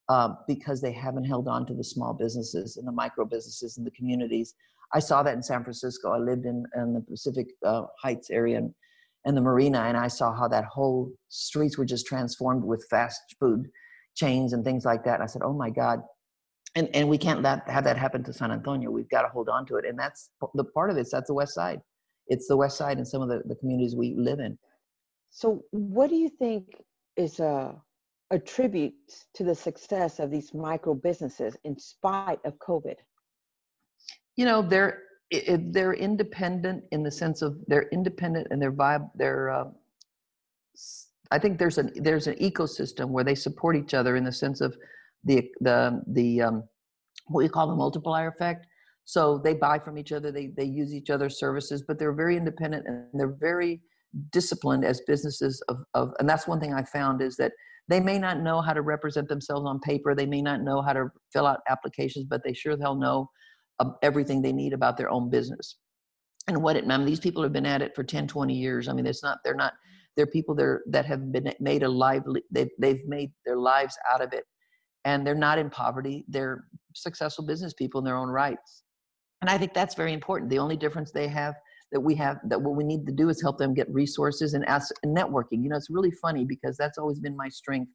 [0.10, 3.86] uh, because they haven't held on to the small businesses and the micro businesses and
[3.86, 4.56] the communities.
[4.94, 6.12] I saw that in San Francisco.
[6.12, 8.74] I lived in, in the Pacific uh, Heights area, and
[9.28, 13.22] and the marina and i saw how that whole streets were just transformed with fast
[13.40, 13.68] food
[14.16, 16.02] chains and things like that and i said oh my god.
[16.76, 18.92] And and we can't let, have that happen to san antonio.
[18.92, 21.34] We've got to hold on to it and that's the part of it that's the
[21.34, 21.80] west side.
[22.28, 24.60] It's the west side and some of the, the communities we live in.
[25.30, 26.66] So what do you think
[27.16, 27.76] is a
[28.30, 28.94] a tribute
[29.36, 32.98] to the success of these micro businesses in spite of covid?
[34.36, 39.10] You know there it, they're independent in the sense of they're independent and they're vibe
[39.16, 39.66] they're uh,
[41.32, 44.62] i think there's an there's an ecosystem where they support each other in the sense
[44.62, 44.78] of
[45.24, 46.64] the the the um,
[47.28, 48.66] what we call the multiplier effect.
[49.06, 52.36] So they buy from each other they they use each other's services but they're very
[52.36, 53.82] independent and they're very
[54.32, 57.54] disciplined as businesses of, of and that's one thing i found is that
[57.88, 60.92] they may not know how to represent themselves on paper they may not know how
[60.92, 63.30] to fill out applications but they sure they'll know
[64.02, 65.78] everything they need about their own business.
[66.48, 68.88] And what it I mean, these people have been at it for 10 20 years.
[68.88, 69.74] I mean it's not they're not
[70.16, 74.22] they're people there that have been made a lively they've, they've made their lives out
[74.22, 74.46] of it.
[75.06, 76.26] And they're not in poverty.
[76.28, 76.66] They're
[76.96, 78.84] successful business people in their own rights.
[79.42, 80.50] And i think that's very important.
[80.50, 81.56] The only difference they have
[81.92, 84.66] that we have that what we need to do is help them get resources and
[84.68, 85.64] ask and networking.
[85.64, 87.92] You know it's really funny because that's always been my strength.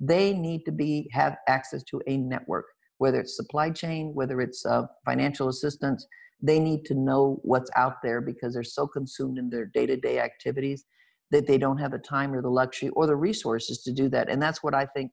[0.00, 2.66] They need to be have access to a network
[2.98, 6.06] whether it's supply chain, whether it's uh, financial assistance,
[6.42, 9.96] they need to know what's out there because they're so consumed in their day to
[9.96, 10.84] day activities
[11.30, 14.28] that they don't have the time or the luxury or the resources to do that.
[14.28, 15.10] And that's what I think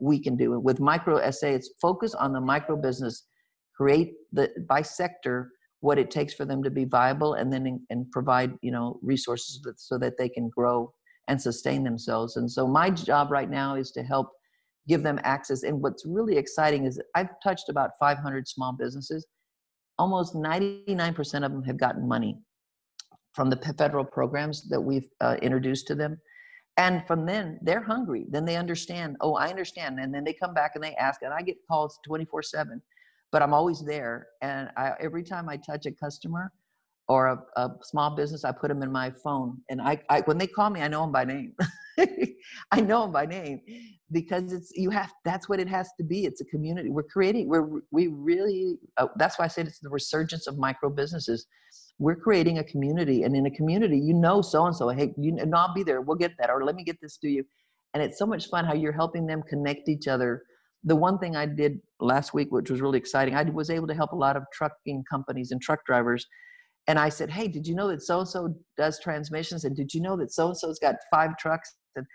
[0.00, 0.58] we can do.
[0.60, 3.24] With micro SA, it's focus on the micro business,
[3.74, 5.50] create the by sector
[5.80, 9.60] what it takes for them to be viable, and then and provide you know resources
[9.76, 10.92] so that they can grow
[11.28, 12.36] and sustain themselves.
[12.36, 14.30] And so my job right now is to help
[14.88, 15.62] give them access.
[15.62, 19.26] And what's really exciting is I've touched about 500 small businesses.
[19.98, 22.38] Almost 99% of them have gotten money
[23.34, 26.18] from the federal programs that we've uh, introduced to them.
[26.78, 28.26] And from then, they're hungry.
[28.28, 29.98] Then they understand, oh, I understand.
[29.98, 32.82] And then they come back and they ask, and I get calls 24 7,
[33.32, 34.28] but I'm always there.
[34.42, 36.52] And I, every time I touch a customer,
[37.08, 39.58] or a, a, small business, I put them in my phone.
[39.70, 41.54] And I, I when they call me, I know them by name.
[42.70, 43.60] I know him by name
[44.10, 45.12] because it's you have.
[45.24, 46.24] That's what it has to be.
[46.24, 46.90] It's a community.
[46.90, 47.48] We're creating.
[47.48, 48.76] We're we really.
[48.96, 51.46] Uh, that's why I said it's the resurgence of micro businesses.
[51.98, 54.88] We're creating a community, and in a community, you know, so and so.
[54.88, 56.00] Hey, you know, I'll be there.
[56.00, 57.44] We'll get that, or let me get this to you.
[57.94, 60.42] And it's so much fun how you're helping them connect each other.
[60.84, 63.94] The one thing I did last week, which was really exciting, I was able to
[63.94, 66.26] help a lot of trucking companies and truck drivers
[66.86, 69.64] and I said, "Hey, did you know that so and so does transmissions?
[69.64, 72.06] And did you know that so and so's got five trucks?" And,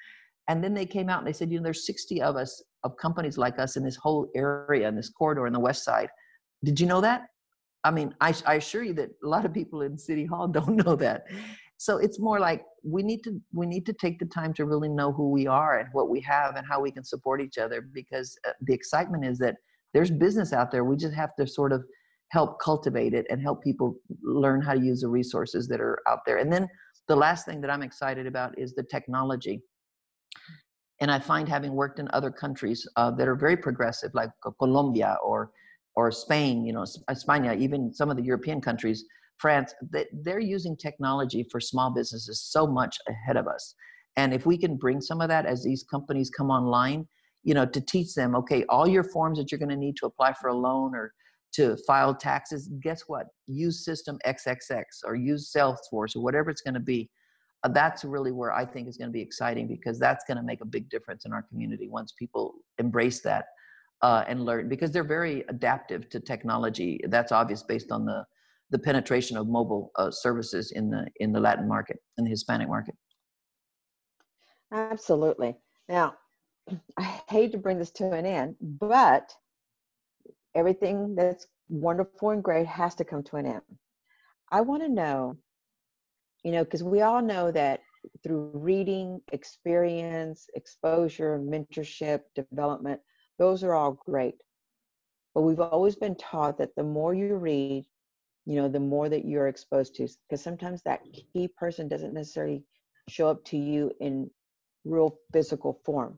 [0.48, 2.98] and then they came out and they said, "You know, there's 60 of us of
[2.98, 6.10] companies like us in this whole area in this corridor in the west side.
[6.64, 7.28] Did you know that?"
[7.84, 10.86] I mean, I, I assure you that a lot of people in City Hall don't
[10.86, 11.24] know that.
[11.78, 14.90] So it's more like we need to we need to take the time to really
[14.90, 17.82] know who we are and what we have and how we can support each other
[17.82, 19.56] because uh, the excitement is that
[19.94, 20.84] there's business out there.
[20.84, 21.84] We just have to sort of
[22.30, 26.20] help cultivate it and help people learn how to use the resources that are out
[26.26, 26.38] there.
[26.38, 26.68] And then
[27.08, 29.62] the last thing that I'm excited about is the technology.
[31.02, 34.30] And I find having worked in other countries uh, that are very progressive, like
[34.60, 35.52] Colombia or
[35.96, 39.04] or Spain, you know, España, even some of the European countries,
[39.40, 43.76] France, they, they're using technology for small businesses so much ahead of us.
[44.16, 47.08] And if we can bring some of that as these companies come online,
[47.44, 50.06] you know, to teach them, okay, all your forms that you're going to need to
[50.06, 51.14] apply for a loan or
[51.54, 53.28] to file taxes, guess what?
[53.48, 57.10] Use system XXX or use Salesforce or whatever it's going to be.
[57.64, 60.44] Uh, that's really where I think is going to be exciting because that's going to
[60.44, 63.46] make a big difference in our community once people embrace that
[64.02, 67.00] uh, and learn because they're very adaptive to technology.
[67.08, 68.26] That's obvious based on the
[68.72, 72.68] the penetration of mobile uh, services in the in the Latin market in the Hispanic
[72.68, 72.96] market.
[74.72, 75.58] Absolutely.
[75.90, 76.16] Now,
[76.98, 79.34] I hate to bring this to an end, but
[80.56, 83.62] everything that's wonderful and great has to come to an end.
[84.52, 85.38] I want to know,
[86.44, 87.82] you know, because we all know that
[88.24, 93.00] through reading, experience, exposure, mentorship, development,
[93.38, 94.36] those are all great.
[95.36, 97.86] But we've always been taught that the more you read,
[98.46, 101.02] you know, the more that you're exposed to, because sometimes that
[101.34, 102.64] key person doesn't necessarily
[103.08, 104.30] show up to you in
[104.84, 106.18] real physical form.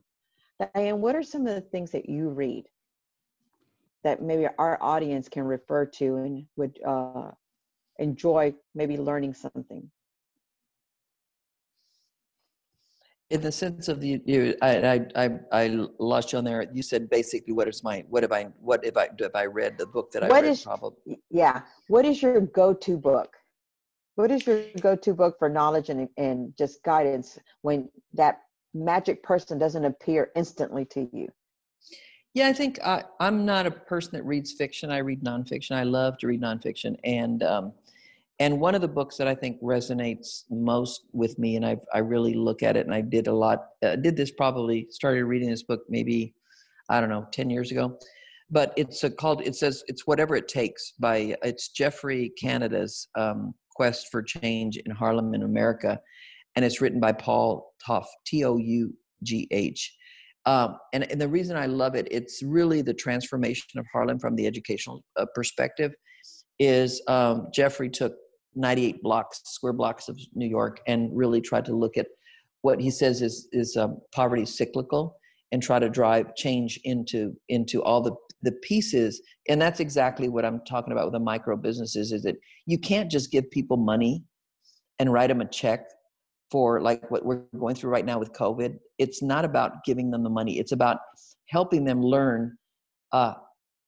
[0.74, 2.64] Diane, what are some of the things that you read?
[4.04, 7.30] that maybe our audience can refer to and would uh,
[7.98, 9.90] enjoy maybe learning something
[13.34, 15.66] in the sense of the you I, I i
[15.98, 16.64] lost you on there.
[16.72, 19.76] You said basically what is my what have i what if i have i read
[19.76, 21.62] the book that i what read is, probably yeah.
[21.88, 23.36] What is your go-to book?
[24.14, 29.58] What is your go-to book for knowledge and, and just guidance when that magic person
[29.58, 31.28] doesn't appear instantly to you?
[32.34, 34.90] Yeah, I think I, I'm not a person that reads fiction.
[34.92, 35.72] I read nonfiction.
[35.72, 37.72] I love to read nonfiction, and um,
[38.40, 41.98] and one of the books that I think resonates most with me, and I I
[41.98, 43.60] really look at it, and I did a lot.
[43.84, 46.34] Uh, did this probably started reading this book maybe
[46.88, 47.98] I don't know ten years ago,
[48.50, 49.42] but it's a, called.
[49.46, 54.92] It says it's whatever it takes by it's Geoffrey Canada's um, quest for change in
[54.92, 56.00] Harlem in America,
[56.56, 59.94] and it's written by Paul Tough T O U G H
[60.46, 64.36] um, and, and the reason I love it, it's really the transformation of Harlem from
[64.36, 65.92] the educational uh, perspective.
[66.60, 68.14] Is um, Geoffrey took
[68.56, 72.06] 98 blocks, square blocks of New York, and really tried to look at
[72.62, 75.16] what he says is is um, poverty cyclical,
[75.52, 79.22] and try to drive change into into all the the pieces.
[79.48, 82.12] And that's exactly what I'm talking about with the micro businesses.
[82.12, 82.36] Is that
[82.66, 84.24] you can't just give people money
[84.98, 85.86] and write them a check
[86.50, 90.22] for like what we're going through right now with COVID, it's not about giving them
[90.22, 90.58] the money.
[90.58, 90.98] It's about
[91.48, 92.56] helping them learn
[93.12, 93.34] uh,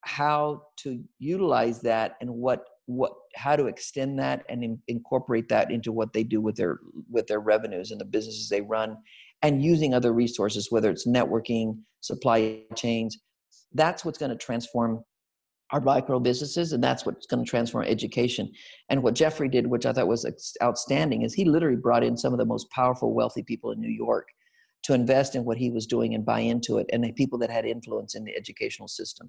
[0.00, 5.70] how to utilize that and what what how to extend that and in, incorporate that
[5.70, 6.78] into what they do with their
[7.10, 8.96] with their revenues and the businesses they run
[9.42, 13.18] and using other resources whether it's networking supply chains.
[13.72, 15.04] That's what's going to transform
[15.72, 18.52] our micro businesses and that's what's going to transform education.
[18.88, 22.32] And what geoffrey did which i thought was outstanding is he literally brought in some
[22.32, 24.28] of the most powerful wealthy people in new york
[24.84, 27.50] to invest in what he was doing and buy into it and the people that
[27.50, 29.28] had influence in the educational system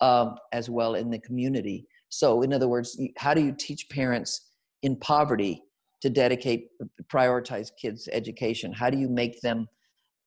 [0.00, 4.50] um, as well in the community so in other words how do you teach parents
[4.82, 5.62] in poverty
[6.00, 6.68] to dedicate
[7.12, 9.66] prioritize kids education how do you make them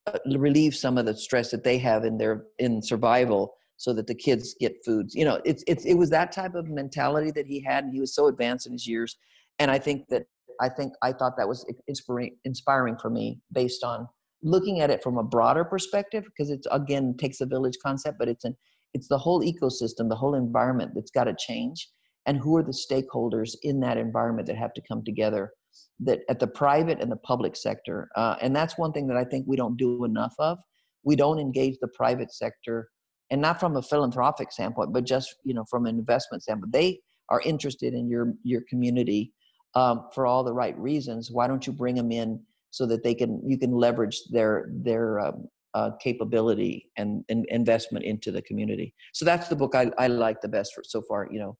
[0.07, 4.07] uh, relieve some of the stress that they have in their in survival so that
[4.07, 5.15] the kids get foods.
[5.15, 7.99] You know, it's it's it was that type of mentality that he had, and he
[7.99, 9.17] was so advanced in his years.
[9.59, 10.23] And I think that
[10.59, 14.07] I think I thought that was inspiring inspiring for me based on
[14.43, 18.27] looking at it from a broader perspective because it's again takes a village concept, but
[18.27, 18.55] it's an
[18.93, 21.89] it's the whole ecosystem, the whole environment that's got to change.
[22.25, 25.51] and who are the stakeholders in that environment that have to come together
[25.99, 29.23] that at the private and the public sector uh, and that's one thing that i
[29.23, 30.57] think we don't do enough of
[31.03, 32.89] we don't engage the private sector
[33.31, 36.99] and not from a philanthropic standpoint but just you know from an investment standpoint they
[37.29, 39.33] are interested in your your community
[39.75, 42.39] um, for all the right reasons why don't you bring them in
[42.71, 45.47] so that they can you can leverage their their um,
[45.77, 48.95] uh, capability and, and, investment into the community.
[49.13, 51.57] So that's the book i, I like the best so far you know.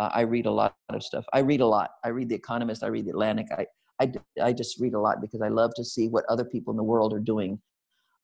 [0.00, 1.24] Uh, i read a lot of stuff.
[1.32, 1.90] I read a lot.
[2.04, 2.82] I read the economist.
[2.82, 3.46] I read the atlantic.
[3.60, 3.66] I,
[4.02, 4.12] I,
[4.48, 6.88] I just read a lot because i love to see what other people in the
[6.92, 7.60] world are doing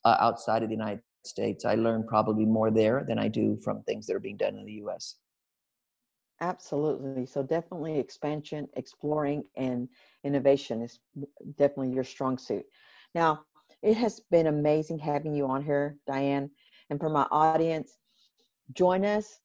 [0.04, 1.64] uh, outside of the united states.
[1.64, 4.66] I learn probably more there than i do from things that are being done in
[4.66, 5.16] the us
[6.40, 7.24] Absolutely.
[7.24, 9.88] So definitely expansion, exploring, and
[10.22, 10.98] innovation is
[11.56, 12.66] definitely your strong suit.
[13.14, 13.30] Now,
[13.82, 16.50] it has been amazing having you on here, Diane.
[16.90, 17.96] And for my audience,
[18.72, 19.38] join us.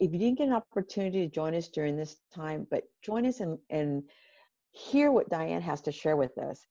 [0.00, 3.40] If you didn't get an opportunity to join us during this time, but join us
[3.40, 4.02] and, and
[4.72, 6.66] hear what Diane has to share with us.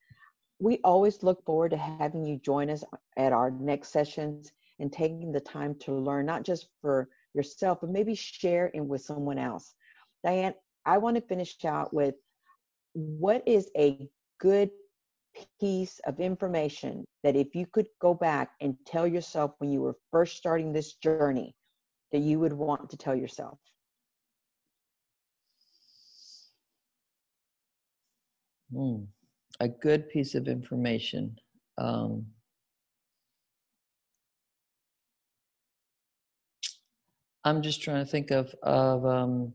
[0.59, 2.83] We always look forward to having you join us
[3.17, 7.89] at our next sessions and taking the time to learn, not just for yourself, but
[7.89, 9.73] maybe share it with someone else.
[10.23, 10.53] Diane,
[10.85, 12.15] I want to finish out with
[12.93, 14.71] what is a good
[15.59, 19.95] piece of information that if you could go back and tell yourself when you were
[20.11, 21.53] first starting this journey
[22.11, 23.57] that you would want to tell yourself?
[28.73, 29.03] Hmm.
[29.59, 31.35] A good piece of information.
[31.77, 32.25] Um,
[37.43, 39.53] I'm just trying to think of of um,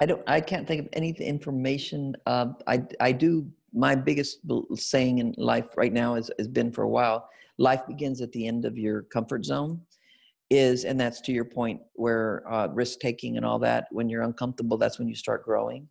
[0.00, 2.16] I don't I can't think of any information.
[2.26, 4.40] Uh, I I do my biggest
[4.74, 7.28] saying in life right now has, has been for a while.
[7.58, 9.80] Life begins at the end of your comfort zone.
[10.50, 13.86] Is and that's to your point where uh, risk taking and all that.
[13.90, 15.88] When you're uncomfortable, that's when you start growing.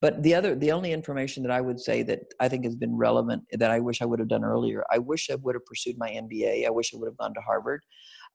[0.00, 2.96] But the other, the only information that I would say that I think has been
[2.96, 5.96] relevant that I wish I would have done earlier, I wish I would have pursued
[5.98, 6.66] my MBA.
[6.66, 7.82] I wish I would have gone to Harvard.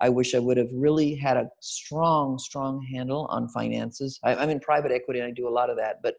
[0.01, 4.19] I wish I would have really had a strong, strong handle on finances.
[4.23, 6.15] I, am in private equity and I do a lot of that, but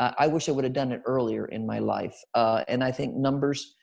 [0.00, 2.16] uh, I wish I would have done it earlier in my life.
[2.34, 3.76] Uh, and I think numbers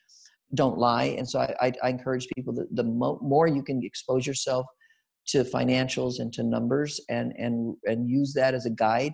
[0.54, 1.16] don't lie.
[1.18, 4.66] And so I, I, I encourage people that the mo- more you can expose yourself
[5.28, 9.14] to financials and to numbers and, and, and use that as a guide,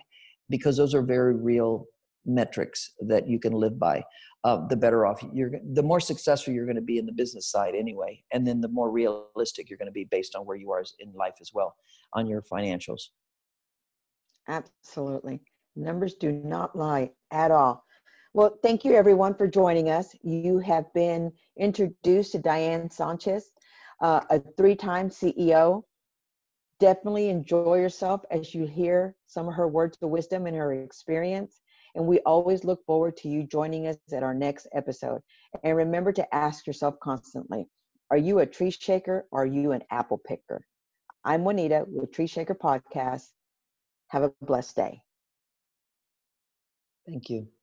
[0.49, 1.85] because those are very real
[2.25, 4.03] metrics that you can live by
[4.45, 7.47] uh, the better off you're the more successful you're going to be in the business
[7.47, 10.71] side anyway and then the more realistic you're going to be based on where you
[10.71, 11.75] are in life as well
[12.13, 13.09] on your financials.
[14.47, 15.41] Absolutely.
[15.75, 17.83] Numbers do not lie at all.
[18.33, 20.15] Well thank you everyone for joining us.
[20.21, 23.51] You have been introduced to diane sanchez
[24.01, 25.83] uh, a three-time ceo
[26.79, 31.61] definitely enjoy yourself as you hear some of her words of wisdom and her experience.
[31.95, 35.21] And we always look forward to you joining us at our next episode.
[35.63, 37.67] And remember to ask yourself constantly
[38.11, 40.61] Are you a tree shaker or are you an apple picker?
[41.23, 43.29] I'm Juanita with Tree Shaker Podcast.
[44.09, 45.01] Have a blessed day.
[47.07, 47.54] Thank you.